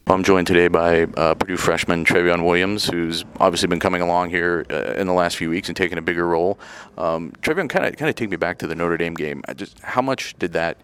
I'm 0.08 0.24
joined 0.24 0.48
today 0.48 0.68
by 0.68 1.04
uh, 1.04 1.36
Purdue 1.36 1.56
freshman 1.56 2.04
Trevion 2.04 2.44
Williams, 2.44 2.86
who's 2.86 3.24
obviously 3.40 3.68
been 3.68 3.80
coming 3.80 4.02
along 4.02 4.32
here 4.32 4.66
uh, 4.70 4.94
in 4.94 5.08
the 5.08 5.14
last 5.14 5.38
few 5.38 5.50
weeks 5.50 5.70
and 5.70 5.78
taking 5.78 5.98
a 5.98 6.02
bigger 6.02 6.28
role. 6.28 6.60
Um, 6.98 7.32
Trevion, 7.42 7.70
kind 7.70 7.86
of 7.86 7.96
kind 7.96 8.10
of 8.10 8.16
take 8.16 8.30
me 8.30 8.36
back 8.36 8.58
to 8.60 8.68
the 8.68 8.76
Notre 8.76 8.98
Dame 8.98 9.14
game. 9.14 9.42
Just 9.56 9.80
how 9.80 10.02
much 10.02 10.38
did 10.38 10.54
that 10.54 10.78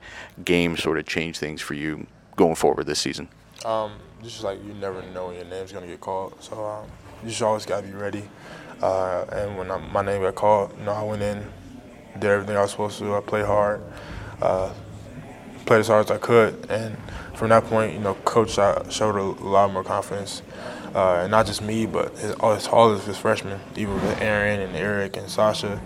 game 0.45 0.77
sort 0.77 0.97
of 0.97 1.05
change 1.05 1.39
things 1.39 1.61
for 1.61 1.73
you 1.73 2.07
going 2.37 2.55
forward 2.55 2.85
this 2.85 2.99
season? 2.99 3.27
Um, 3.65 3.91
just 4.23 4.43
like 4.43 4.63
you 4.63 4.73
never 4.75 5.01
know 5.13 5.27
when 5.27 5.35
your 5.35 5.45
name's 5.45 5.73
gonna 5.73 5.87
get 5.87 5.99
called, 5.99 6.41
so 6.41 6.63
um, 6.65 6.87
you 7.21 7.29
just 7.29 7.41
always 7.41 7.65
gotta 7.65 7.85
be 7.85 7.93
ready. 7.93 8.23
Uh, 8.81 9.25
and 9.31 9.57
when 9.57 9.69
I, 9.69 9.77
my 9.91 10.03
name 10.03 10.21
got 10.21 10.35
called, 10.35 10.71
you 10.77 10.85
know, 10.85 10.93
I 10.93 11.03
went 11.03 11.21
in, 11.21 11.45
did 12.13 12.29
everything 12.29 12.55
I 12.55 12.61
was 12.61 12.71
supposed 12.71 12.99
to 12.99 13.03
do. 13.03 13.15
I 13.15 13.19
played 13.19 13.45
hard, 13.45 13.81
uh, 14.41 14.71
played 15.65 15.79
as 15.79 15.87
hard 15.87 16.05
as 16.05 16.11
I 16.11 16.17
could, 16.17 16.65
and 16.69 16.95
from 17.33 17.49
that 17.49 17.65
point, 17.65 17.93
you 17.93 17.99
know, 17.99 18.13
coach 18.13 18.51
showed 18.51 19.15
a 19.15 19.43
lot 19.43 19.71
more 19.71 19.83
confidence, 19.83 20.41
uh, 20.95 21.21
and 21.21 21.31
not 21.31 21.45
just 21.45 21.61
me, 21.61 21.85
but 21.85 22.17
his, 22.17 22.31
all, 22.33 22.55
his, 22.55 22.67
all 22.67 22.91
of 22.91 23.05
his 23.05 23.17
freshmen, 23.17 23.59
even 23.75 23.93
with 23.95 24.21
Aaron 24.21 24.59
and 24.59 24.75
Eric 24.75 25.17
and 25.17 25.29
Sasha. 25.29 25.81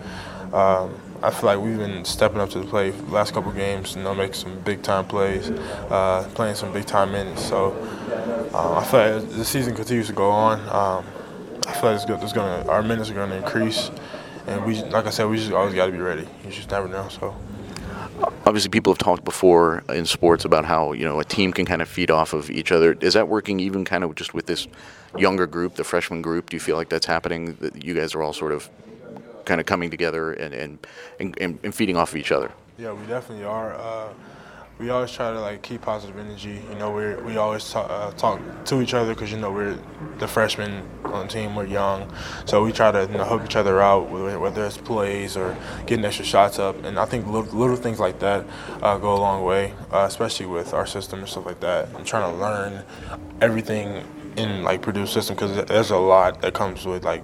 Um, 0.53 0.95
I 1.23 1.29
feel 1.29 1.45
like 1.45 1.59
we've 1.59 1.77
been 1.77 2.03
stepping 2.03 2.39
up 2.39 2.49
to 2.51 2.59
the 2.59 2.65
plate 2.65 2.91
the 2.91 3.13
last 3.13 3.33
couple 3.33 3.51
games, 3.51 3.95
you 3.95 4.01
know, 4.01 4.15
making 4.15 4.33
some 4.33 4.59
big 4.61 4.81
time 4.81 5.05
plays, 5.05 5.49
uh, 5.49 6.27
playing 6.33 6.55
some 6.55 6.73
big 6.73 6.85
time 6.85 7.11
minutes. 7.11 7.45
So 7.45 7.71
um, 8.53 8.77
I 8.77 8.83
feel 8.83 9.19
like 9.19 9.29
the 9.29 9.45
season 9.45 9.75
continues 9.75 10.07
to 10.07 10.13
go 10.13 10.29
on. 10.29 10.59
Um, 10.61 11.05
I 11.67 11.73
feel 11.73 11.91
like 11.91 11.95
it's, 11.95 12.05
good, 12.05 12.21
it's 12.23 12.33
gonna 12.33 12.67
our 12.67 12.81
minutes 12.81 13.11
are 13.11 13.13
gonna 13.13 13.35
increase, 13.35 13.91
and 14.47 14.65
we, 14.65 14.83
like 14.85 15.05
I 15.05 15.11
said, 15.11 15.29
we 15.29 15.37
just 15.37 15.51
always 15.51 15.75
got 15.75 15.85
to 15.85 15.91
be 15.91 15.99
ready. 15.99 16.27
You 16.43 16.49
just 16.49 16.71
never 16.71 16.87
know. 16.87 17.07
So 17.09 17.35
obviously 18.45 18.69
people 18.69 18.91
have 18.91 18.97
talked 18.97 19.23
before 19.23 19.83
in 19.89 20.05
sports 20.05 20.43
about 20.43 20.65
how 20.65 20.93
you 20.93 21.05
know 21.05 21.19
a 21.19 21.23
team 21.23 21.53
can 21.53 21.65
kind 21.65 21.81
of 21.83 21.87
feed 21.87 22.09
off 22.09 22.33
of 22.33 22.49
each 22.49 22.71
other. 22.71 22.97
Is 22.99 23.13
that 23.13 23.27
working 23.27 23.59
even 23.59 23.85
kind 23.85 24.03
of 24.03 24.15
just 24.15 24.33
with 24.33 24.47
this 24.47 24.67
younger 25.17 25.45
group, 25.45 25.75
the 25.75 25.83
freshman 25.83 26.21
group? 26.23 26.49
Do 26.49 26.55
you 26.55 26.61
feel 26.61 26.77
like 26.77 26.89
that's 26.89 27.05
happening? 27.05 27.57
That 27.61 27.85
you 27.85 27.93
guys 27.93 28.15
are 28.15 28.23
all 28.23 28.33
sort 28.33 28.51
of 28.51 28.69
kind 29.45 29.59
of 29.59 29.65
coming 29.65 29.89
together 29.89 30.33
and 30.33 30.53
and, 31.19 31.37
and, 31.39 31.59
and 31.63 31.75
feeding 31.75 31.97
off 31.97 32.11
of 32.11 32.17
each 32.17 32.31
other? 32.31 32.51
Yeah, 32.77 32.93
we 32.93 33.05
definitely 33.05 33.45
are. 33.45 33.75
Uh, 33.75 34.13
we 34.81 34.89
always 34.89 35.11
try 35.11 35.31
to 35.31 35.39
like 35.39 35.61
keep 35.61 35.81
positive 35.81 36.17
energy. 36.17 36.59
You 36.69 36.75
know, 36.75 36.91
we 36.91 37.13
we 37.23 37.37
always 37.37 37.69
talk, 37.69 37.87
uh, 37.89 38.11
talk 38.11 38.39
to 38.65 38.81
each 38.81 38.95
other 38.95 39.13
because 39.13 39.31
you 39.31 39.37
know 39.37 39.51
we're 39.51 39.77
the 40.17 40.27
freshmen 40.27 40.83
on 41.03 41.27
the 41.27 41.31
team. 41.31 41.55
We're 41.55 41.67
young, 41.67 42.11
so 42.45 42.63
we 42.63 42.71
try 42.71 42.91
to 42.91 43.03
you 43.03 43.17
know, 43.19 43.23
help 43.23 43.45
each 43.45 43.55
other 43.55 43.79
out, 43.79 44.09
whether 44.09 44.65
it's 44.65 44.77
plays 44.77 45.37
or 45.37 45.55
getting 45.85 46.03
extra 46.03 46.25
shots 46.25 46.57
up. 46.57 46.83
And 46.83 46.97
I 46.97 47.05
think 47.05 47.27
little, 47.27 47.55
little 47.55 47.75
things 47.75 47.99
like 47.99 48.19
that 48.19 48.45
uh, 48.81 48.97
go 48.97 49.13
a 49.13 49.21
long 49.21 49.43
way, 49.43 49.75
uh, 49.91 50.05
especially 50.07 50.47
with 50.47 50.73
our 50.73 50.87
system 50.87 51.19
and 51.19 51.29
stuff 51.29 51.45
like 51.45 51.59
that. 51.59 51.89
And 51.95 52.03
trying 52.05 52.31
to 52.31 52.37
learn 52.39 52.83
everything 53.39 54.03
in 54.35 54.63
like 54.63 54.81
Purdue 54.81 55.05
system 55.05 55.35
because 55.35 55.63
there's 55.65 55.91
a 55.91 55.97
lot 55.97 56.41
that 56.41 56.55
comes 56.55 56.85
with 56.85 57.03
like 57.03 57.23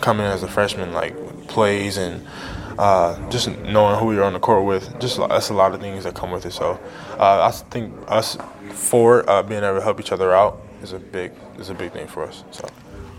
coming 0.00 0.26
as 0.26 0.42
a 0.42 0.48
freshman, 0.48 0.92
like 0.92 1.14
plays 1.48 1.96
and 1.96 2.26
uh, 2.78 3.30
just 3.30 3.48
knowing 3.48 3.98
who 3.98 4.14
you're 4.14 4.24
on 4.24 4.32
the 4.32 4.40
court 4.40 4.64
with, 4.64 4.98
just 5.00 5.18
that's 5.18 5.50
a 5.50 5.54
lot 5.54 5.74
of 5.74 5.80
things 5.80 6.04
that 6.04 6.14
come 6.14 6.30
with 6.30 6.46
it. 6.46 6.52
So 6.52 6.80
uh, 7.18 7.42
I 7.42 7.50
think 7.50 7.94
us 8.08 8.38
four 8.72 9.28
uh, 9.28 9.42
being 9.42 9.62
able 9.62 9.76
to 9.76 9.82
help 9.82 10.00
each 10.00 10.12
other 10.12 10.32
out 10.32 10.60
is 10.82 10.92
a 10.92 10.98
big 10.98 11.32
is 11.58 11.70
a 11.70 11.74
big 11.74 11.92
thing 11.92 12.06
for 12.06 12.24
us. 12.24 12.44
So. 12.50 12.66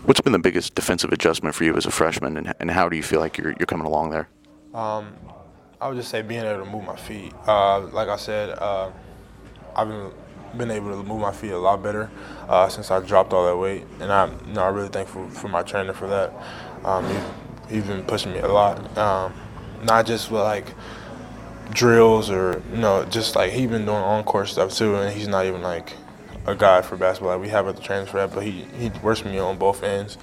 What's 0.06 0.20
been 0.20 0.34
the 0.34 0.40
biggest 0.40 0.74
defensive 0.74 1.12
adjustment 1.12 1.54
for 1.54 1.64
you 1.64 1.76
as 1.76 1.86
a 1.86 1.92
freshman, 1.92 2.36
and, 2.36 2.54
and 2.60 2.72
how 2.72 2.90
do 2.90 2.98
you 2.98 3.04
feel 3.04 3.20
like 3.20 3.38
you're, 3.38 3.54
you're 3.60 3.68
coming 3.68 3.86
along 3.86 4.10
there? 4.10 4.28
Um, 4.74 5.16
I 5.80 5.88
would 5.88 5.96
just 5.96 6.10
say 6.10 6.24
being 6.24 6.44
able 6.44 6.66
to 6.66 6.72
move 6.72 6.84
my 6.86 6.96
feet. 6.96 7.32
Uh, 7.46 7.82
like 7.82 8.08
I 8.08 8.16
said, 8.16 8.50
uh, 8.58 8.90
I've 9.76 9.88
been 9.88 10.12
been 10.58 10.72
able 10.72 10.90
to 10.90 11.04
move 11.08 11.22
my 11.22 11.32
feet 11.32 11.52
a 11.52 11.58
lot 11.58 11.82
better 11.82 12.10
uh, 12.50 12.68
since 12.68 12.92
I 12.92 13.00
dropped 13.00 13.32
all 13.32 13.46
that 13.46 13.58
weight, 13.58 13.86
and 14.00 14.12
I'm 14.12 14.32
you 14.48 14.54
know, 14.54 14.64
I'm 14.64 14.74
really 14.74 14.90
thankful 14.90 15.30
for 15.30 15.48
my 15.48 15.62
trainer 15.62 15.94
for 15.94 16.08
that. 16.08 16.34
Um, 16.84 17.06
he, 17.08 17.76
he's 17.76 17.84
been 17.86 18.04
pushing 18.04 18.34
me 18.34 18.40
a 18.40 18.48
lot. 18.48 18.98
Um, 18.98 19.34
not 19.84 20.06
just 20.06 20.32
with 20.32 20.42
like 20.42 20.66
drills 21.72 22.30
or 22.30 22.62
you 22.72 22.78
know 22.78 23.06
just 23.06 23.36
like 23.36 23.52
he's 23.52 23.70
been 23.70 23.86
doing 23.86 23.98
on 23.98 24.24
court 24.24 24.48
stuff 24.48 24.74
too, 24.74 24.96
and 24.96 25.16
he's 25.16 25.28
not 25.28 25.46
even 25.46 25.62
like 25.62 25.94
a 26.46 26.56
guy 26.56 26.82
for 26.82 26.98
basketball. 26.98 27.34
Like 27.34 27.42
we 27.42 27.50
have 27.50 27.68
at 27.68 27.76
the 27.76 27.82
trainers 27.82 28.10
for 28.10 28.28
but 28.28 28.44
he 28.44 28.66
he 28.78 28.90
works 29.02 29.24
with 29.24 29.32
me 29.32 29.40
on 29.40 29.58
both 29.58 29.84
ends, 29.84 30.18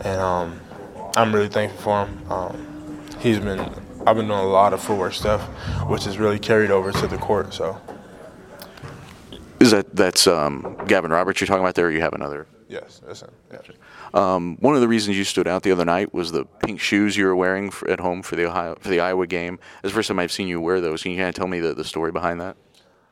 and 0.00 0.20
um, 0.20 0.60
I'm 1.16 1.34
really 1.34 1.48
thankful 1.48 1.80
for 1.80 2.06
him. 2.06 2.32
Um, 2.32 3.00
he's 3.20 3.38
been 3.38 3.60
I've 4.06 4.16
been 4.16 4.28
doing 4.28 4.38
a 4.38 4.46
lot 4.46 4.74
of 4.74 4.82
footwork 4.82 5.14
stuff, 5.14 5.42
which 5.88 6.04
has 6.04 6.18
really 6.18 6.38
carried 6.38 6.70
over 6.70 6.92
to 6.92 7.06
the 7.06 7.16
court. 7.16 7.54
So. 7.54 7.80
Is 9.60 9.70
that 9.70 9.96
that's 9.96 10.26
um, 10.26 10.76
Gavin 10.86 11.10
Roberts 11.10 11.40
you're 11.40 11.46
talking 11.46 11.62
about 11.62 11.74
there? 11.74 11.86
or 11.86 11.90
You 11.90 12.02
have 12.02 12.12
another? 12.12 12.46
Yes, 12.68 13.00
that's 13.06 13.22
him. 13.22 13.30
Yeah. 13.50 13.58
Um, 14.14 14.56
one 14.60 14.76
of 14.76 14.80
the 14.80 14.86
reasons 14.86 15.18
you 15.18 15.24
stood 15.24 15.48
out 15.48 15.64
the 15.64 15.72
other 15.72 15.84
night 15.84 16.14
was 16.14 16.30
the 16.30 16.44
pink 16.44 16.80
shoes 16.80 17.16
you 17.16 17.26
were 17.26 17.34
wearing 17.34 17.70
for, 17.70 17.90
at 17.90 17.98
home 17.98 18.22
for 18.22 18.36
the 18.36 18.46
Ohio 18.46 18.76
for 18.80 18.88
the 18.88 19.00
Iowa 19.00 19.26
game. 19.26 19.58
It's 19.82 19.90
the 19.90 19.94
first 19.94 20.06
time 20.06 20.20
I've 20.20 20.30
seen 20.30 20.46
you 20.46 20.60
wear 20.60 20.80
those. 20.80 21.02
Can 21.02 21.10
you 21.10 21.18
kind 21.18 21.28
of 21.28 21.34
tell 21.34 21.48
me 21.48 21.58
the, 21.58 21.74
the 21.74 21.84
story 21.84 22.12
behind 22.12 22.40
that? 22.40 22.56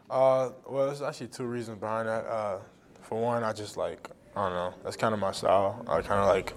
Uh, 0.08 0.50
well, 0.68 0.86
there's 0.86 1.02
actually 1.02 1.26
two 1.26 1.44
reasons 1.44 1.80
behind 1.80 2.08
that. 2.08 2.24
Uh, 2.24 2.58
for 3.02 3.20
one, 3.20 3.42
I 3.42 3.52
just 3.52 3.76
like 3.76 4.10
I 4.36 4.48
don't 4.48 4.54
know. 4.54 4.74
That's 4.84 4.96
kind 4.96 5.12
of 5.12 5.18
my 5.18 5.32
style. 5.32 5.84
I 5.88 6.00
kind 6.02 6.20
of 6.20 6.28
like 6.28 6.54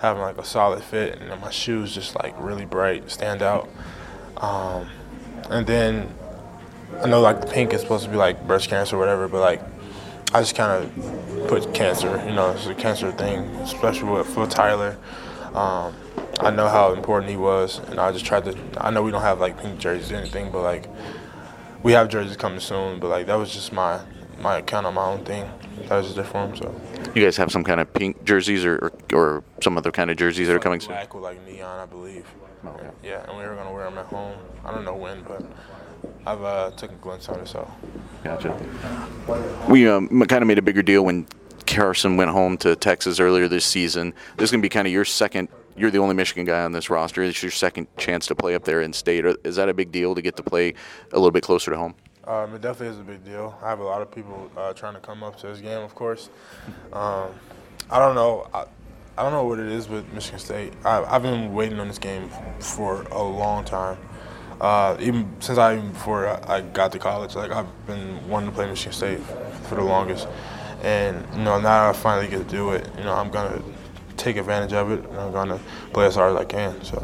having 0.00 0.20
like 0.20 0.38
a 0.38 0.44
solid 0.44 0.82
fit, 0.82 1.20
and 1.20 1.40
my 1.40 1.50
shoes 1.50 1.94
just 1.94 2.16
like 2.16 2.34
really 2.40 2.64
bright, 2.64 3.08
stand 3.08 3.40
out. 3.40 3.68
Um, 4.38 4.88
and 5.48 5.64
then 5.64 6.12
I 7.00 7.06
know 7.06 7.20
like 7.20 7.40
the 7.40 7.46
pink 7.46 7.72
is 7.72 7.82
supposed 7.82 8.04
to 8.04 8.10
be 8.10 8.16
like 8.16 8.46
breast 8.48 8.68
cancer 8.68 8.96
or 8.96 8.98
whatever, 8.98 9.28
but 9.28 9.40
like 9.40 9.62
I 10.36 10.40
just 10.40 10.54
kind 10.54 10.84
of 10.84 11.48
put 11.48 11.72
cancer, 11.72 12.22
you 12.28 12.34
know, 12.34 12.50
it's 12.50 12.66
a 12.66 12.74
cancer 12.74 13.10
thing, 13.10 13.38
especially 13.64 14.10
with, 14.10 14.26
for 14.26 14.46
Tyler. 14.46 14.98
Um, 15.54 15.94
I 16.40 16.50
know 16.50 16.68
how 16.68 16.92
important 16.92 17.30
he 17.30 17.38
was, 17.38 17.78
and 17.78 17.98
I 17.98 18.12
just 18.12 18.26
tried 18.26 18.44
to. 18.44 18.54
I 18.76 18.90
know 18.90 19.02
we 19.02 19.10
don't 19.10 19.22
have 19.22 19.40
like 19.40 19.58
pink 19.58 19.78
jerseys 19.78 20.12
or 20.12 20.16
anything, 20.16 20.52
but 20.52 20.60
like 20.60 20.90
we 21.82 21.92
have 21.92 22.10
jerseys 22.10 22.36
coming 22.36 22.60
soon. 22.60 23.00
But 23.00 23.08
like 23.08 23.26
that 23.28 23.36
was 23.36 23.50
just 23.50 23.72
my 23.72 24.02
my 24.38 24.60
kind 24.60 24.84
of 24.84 24.92
my 24.92 25.06
own 25.06 25.24
thing. 25.24 25.50
That 25.88 25.96
was 25.96 26.08
just 26.08 26.16
different 26.16 26.58
for 26.58 26.66
him. 26.66 26.80
So 27.04 27.12
you 27.14 27.24
guys 27.24 27.38
have 27.38 27.50
some 27.50 27.64
kind 27.64 27.80
of 27.80 27.90
pink 27.94 28.22
jerseys 28.24 28.66
or 28.66 28.76
or, 28.76 28.92
or 29.14 29.44
some 29.62 29.78
other 29.78 29.90
kind 29.90 30.10
of 30.10 30.18
jerseys 30.18 30.48
that 30.48 30.56
are 30.56 30.60
coming 30.60 30.80
soon. 30.80 30.88
Black 30.88 31.14
with 31.14 31.24
like 31.24 31.42
neon, 31.46 31.80
I 31.80 31.86
believe. 31.86 32.26
Oh, 32.62 32.78
yeah. 32.82 32.90
yeah, 33.02 33.30
and 33.30 33.38
we 33.38 33.44
were 33.44 33.54
gonna 33.54 33.72
wear 33.72 33.84
them 33.84 33.96
at 33.96 34.04
home. 34.04 34.36
I 34.66 34.70
don't 34.70 34.84
know 34.84 34.96
when, 34.96 35.22
but 35.22 35.42
I've 36.26 36.42
uh, 36.42 36.70
taken 36.72 36.96
a 36.96 36.98
glimpse 36.98 37.28
on 37.28 37.40
it. 37.40 37.48
So. 37.48 37.70
Gotcha. 38.24 38.58
We 39.68 39.88
um, 39.88 40.08
kind 40.26 40.42
of 40.42 40.48
made 40.48 40.58
a 40.58 40.62
bigger 40.62 40.82
deal 40.82 41.04
when 41.04 41.26
Carsen 41.66 42.16
went 42.16 42.30
home 42.30 42.56
to 42.58 42.76
Texas 42.76 43.20
earlier 43.20 43.48
this 43.48 43.64
season. 43.64 44.14
This 44.36 44.48
is 44.48 44.50
going 44.50 44.60
to 44.60 44.64
be 44.64 44.68
kind 44.68 44.86
of 44.86 44.92
your 44.92 45.04
second 45.04 45.48
you're 45.76 45.90
the 45.90 45.98
only 45.98 46.14
Michigan 46.14 46.44
guy 46.44 46.64
on 46.64 46.72
this 46.72 46.88
roster. 46.88 47.22
It's 47.22 47.42
your 47.42 47.50
second 47.50 47.86
chance 47.96 48.26
to 48.26 48.34
play 48.34 48.54
up 48.54 48.64
there 48.64 48.80
in 48.80 48.92
state. 48.92 49.24
Is 49.44 49.56
that 49.56 49.68
a 49.68 49.74
big 49.74 49.92
deal 49.92 50.14
to 50.14 50.22
get 50.22 50.36
to 50.36 50.42
play 50.42 50.74
a 51.12 51.16
little 51.16 51.30
bit 51.30 51.42
closer 51.42 51.70
to 51.70 51.76
home? 51.76 51.94
Um, 52.24 52.54
it 52.54 52.62
definitely 52.62 52.94
is 52.94 53.00
a 53.00 53.04
big 53.04 53.24
deal. 53.24 53.56
I 53.62 53.68
have 53.68 53.78
a 53.78 53.84
lot 53.84 54.02
of 54.02 54.10
people 54.10 54.50
uh, 54.56 54.72
trying 54.72 54.94
to 54.94 55.00
come 55.00 55.22
up 55.22 55.36
to 55.40 55.48
this 55.48 55.60
game, 55.60 55.82
of 55.82 55.94
course. 55.94 56.28
Um, 56.92 57.30
I 57.90 57.98
don't 57.98 58.14
know. 58.14 58.48
I, 58.52 58.64
I, 59.16 59.22
don't 59.22 59.32
know 59.32 59.44
what 59.44 59.60
it 59.60 59.68
is 59.68 59.88
with 59.88 60.12
Michigan 60.12 60.40
State. 60.40 60.72
I, 60.84 61.04
have 61.04 61.22
been 61.22 61.54
waiting 61.54 61.78
on 61.78 61.86
this 61.86 61.98
game 61.98 62.28
for 62.58 63.02
a 63.02 63.22
long 63.22 63.64
time. 63.64 63.96
Uh, 64.60 64.96
even 65.00 65.30
since 65.40 65.58
I 65.58 65.76
even 65.76 65.92
before 65.92 66.26
I 66.26 66.62
got 66.62 66.92
to 66.92 66.98
college, 66.98 67.34
like 67.34 67.50
I've 67.50 67.86
been 67.86 68.26
wanting 68.28 68.50
to 68.50 68.54
play 68.54 68.66
Michigan 68.66 68.92
State 68.92 69.20
for 69.68 69.74
the 69.74 69.82
longest. 69.82 70.26
And 70.82 71.26
you 71.34 71.42
know, 71.42 71.60
now 71.60 71.90
I 71.90 71.92
finally 71.92 72.28
get 72.28 72.38
to 72.38 72.44
do 72.44 72.70
it. 72.70 72.88
You 72.96 73.04
know, 73.04 73.14
I'm 73.14 73.30
gonna 73.30 73.62
take 74.16 74.36
advantage 74.36 74.72
of 74.72 74.90
it, 74.90 75.04
and 75.04 75.18
I'm 75.18 75.32
gonna 75.32 75.60
play 75.92 76.06
as 76.06 76.14
hard 76.14 76.34
as 76.34 76.40
I 76.40 76.44
can. 76.44 76.82
So. 76.84 76.98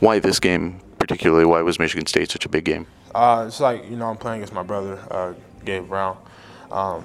Why 0.00 0.18
this 0.18 0.38
game 0.38 0.80
particularly? 0.98 1.44
Why 1.44 1.62
was 1.62 1.78
Michigan 1.78 2.06
State 2.06 2.30
such 2.30 2.46
a 2.46 2.48
big 2.48 2.64
game? 2.64 2.86
Uh, 3.14 3.44
it's 3.46 3.60
like 3.60 3.88
you 3.88 3.96
know 3.96 4.06
I'm 4.06 4.16
playing 4.16 4.38
against 4.38 4.52
my 4.52 4.62
brother, 4.62 4.98
uh, 5.10 5.34
Gabe 5.64 5.88
Brown. 5.88 6.16
Um, 6.70 7.04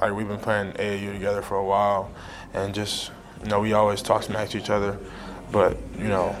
like 0.00 0.12
we've 0.12 0.28
been 0.28 0.38
playing 0.38 0.72
AAU 0.72 1.12
together 1.12 1.42
for 1.42 1.56
a 1.56 1.64
while, 1.64 2.10
and 2.54 2.74
just 2.74 3.10
you 3.42 3.48
know 3.48 3.60
we 3.60 3.72
always 3.72 4.02
talk 4.02 4.22
smack 4.22 4.50
to 4.50 4.58
each 4.58 4.70
other, 4.70 4.98
but 5.50 5.76
you 5.98 6.08
know 6.08 6.36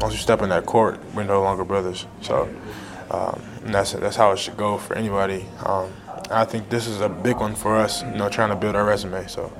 once 0.00 0.14
you 0.14 0.20
step 0.20 0.42
in 0.42 0.48
that 0.50 0.66
court, 0.66 1.00
we're 1.14 1.24
no 1.24 1.42
longer 1.42 1.64
brothers. 1.64 2.06
So 2.20 2.48
um, 3.10 3.42
that's 3.64 3.92
that's 3.92 4.16
how 4.16 4.32
it 4.32 4.38
should 4.38 4.56
go 4.56 4.78
for 4.78 4.96
anybody. 4.96 5.46
Um, 5.64 5.92
I 6.30 6.44
think 6.44 6.70
this 6.70 6.86
is 6.86 7.00
a 7.00 7.08
big 7.08 7.36
one 7.36 7.54
for 7.54 7.76
us, 7.76 8.02
you 8.02 8.10
know, 8.10 8.28
trying 8.28 8.50
to 8.50 8.56
build 8.56 8.76
our 8.76 8.84
resume. 8.84 9.26
So. 9.26 9.52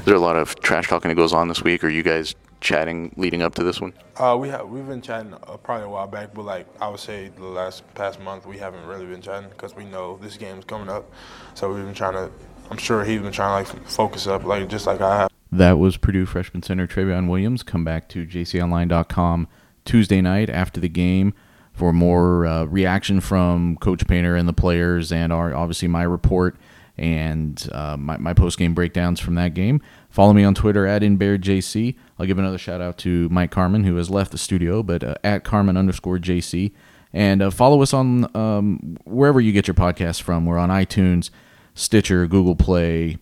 Is 0.00 0.06
there 0.06 0.14
a 0.14 0.18
lot 0.18 0.36
of 0.36 0.58
trash 0.60 0.88
talking 0.88 1.10
that 1.10 1.14
goes 1.14 1.34
on 1.34 1.48
this 1.48 1.62
week? 1.62 1.84
Are 1.84 1.88
you 1.90 2.02
guys 2.02 2.34
chatting 2.60 3.12
leading 3.18 3.42
up 3.42 3.54
to 3.56 3.62
this 3.62 3.82
one? 3.82 3.92
Uh, 4.16 4.34
we 4.40 4.48
have 4.48 4.66
we've 4.66 4.86
been 4.86 5.02
chatting 5.02 5.34
uh, 5.34 5.58
probably 5.58 5.84
a 5.84 5.90
while 5.90 6.06
back, 6.06 6.32
but 6.32 6.46
like 6.46 6.66
I 6.80 6.88
would 6.88 7.00
say 7.00 7.28
the 7.36 7.44
last 7.44 7.82
past 7.94 8.18
month 8.18 8.46
we 8.46 8.56
haven't 8.56 8.86
really 8.86 9.04
been 9.04 9.20
chatting 9.20 9.50
because 9.50 9.76
we 9.76 9.84
know 9.84 10.18
this 10.22 10.38
game's 10.38 10.64
coming 10.64 10.88
up. 10.88 11.10
So 11.52 11.70
we've 11.72 11.84
been 11.84 11.94
trying 11.94 12.14
to. 12.14 12.30
I'm 12.70 12.78
sure 12.78 13.04
he's 13.04 13.20
been 13.20 13.32
trying 13.32 13.64
to 13.64 13.72
like 13.72 13.86
focus 13.86 14.26
up, 14.26 14.44
like 14.44 14.68
just 14.68 14.86
like 14.86 15.02
I 15.02 15.18
have. 15.18 15.29
That 15.52 15.78
was 15.78 15.96
Purdue 15.96 16.26
freshman 16.26 16.62
center 16.62 16.86
Trevion 16.86 17.28
Williams. 17.28 17.62
Come 17.62 17.84
back 17.84 18.08
to 18.10 18.24
jconline.com 18.24 19.48
Tuesday 19.84 20.20
night 20.20 20.48
after 20.48 20.80
the 20.80 20.88
game 20.88 21.34
for 21.72 21.92
more 21.92 22.46
uh, 22.46 22.64
reaction 22.64 23.20
from 23.20 23.76
Coach 23.76 24.06
Painter 24.06 24.36
and 24.36 24.48
the 24.48 24.52
players, 24.52 25.10
and 25.10 25.32
our 25.32 25.54
obviously 25.54 25.88
my 25.88 26.02
report 26.02 26.56
and 26.96 27.68
uh, 27.72 27.96
my, 27.96 28.18
my 28.18 28.34
post 28.34 28.58
game 28.58 28.74
breakdowns 28.74 29.18
from 29.18 29.34
that 29.36 29.54
game. 29.54 29.80
Follow 30.10 30.32
me 30.32 30.44
on 30.44 30.54
Twitter 30.54 30.86
at 30.86 31.02
InBearJC. 31.02 31.96
I'll 32.18 32.26
give 32.26 32.38
another 32.38 32.58
shout 32.58 32.80
out 32.80 32.98
to 32.98 33.28
Mike 33.30 33.50
Carmin, 33.50 33.84
who 33.84 33.96
has 33.96 34.10
left 34.10 34.32
the 34.32 34.38
studio, 34.38 34.82
but 34.82 35.02
uh, 35.02 35.14
at 35.24 35.42
Carmin 35.42 35.78
underscore 35.78 36.18
JC. 36.18 36.72
And 37.12 37.42
uh, 37.42 37.50
follow 37.50 37.82
us 37.82 37.92
on 37.92 38.34
um, 38.36 38.98
wherever 39.04 39.40
you 39.40 39.52
get 39.52 39.66
your 39.66 39.74
podcasts 39.74 40.20
from. 40.20 40.46
We're 40.46 40.58
on 40.58 40.68
iTunes, 40.68 41.30
Stitcher, 41.74 42.26
Google 42.26 42.54
Play. 42.54 43.16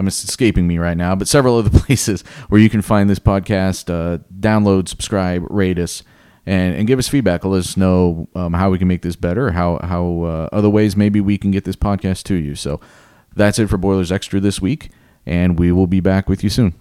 I'm 0.00 0.08
escaping 0.08 0.66
me 0.66 0.78
right 0.78 0.96
now, 0.96 1.14
but 1.14 1.28
several 1.28 1.58
other 1.58 1.70
places 1.78 2.22
where 2.48 2.60
you 2.60 2.70
can 2.70 2.80
find 2.80 3.10
this 3.10 3.18
podcast. 3.18 3.90
Uh, 3.90 4.18
download, 4.40 4.88
subscribe, 4.88 5.44
rate 5.50 5.78
us 5.78 6.02
and, 6.46 6.74
and 6.74 6.86
give 6.86 6.98
us 6.98 7.06
feedback. 7.06 7.44
Let 7.44 7.58
us 7.58 7.76
know 7.76 8.26
um, 8.34 8.54
how 8.54 8.70
we 8.70 8.78
can 8.78 8.88
make 8.88 9.02
this 9.02 9.14
better, 9.14 9.52
how 9.52 9.78
how 9.82 10.22
uh, 10.22 10.48
other 10.52 10.70
ways 10.70 10.96
maybe 10.96 11.20
we 11.20 11.36
can 11.36 11.50
get 11.50 11.64
this 11.64 11.76
podcast 11.76 12.22
to 12.24 12.34
you. 12.34 12.54
So 12.54 12.80
that's 13.36 13.58
it 13.58 13.68
for 13.68 13.76
Boilers 13.76 14.10
Extra 14.10 14.40
this 14.40 14.60
week, 14.60 14.90
and 15.26 15.58
we 15.58 15.70
will 15.70 15.86
be 15.86 16.00
back 16.00 16.28
with 16.28 16.42
you 16.42 16.48
soon. 16.48 16.74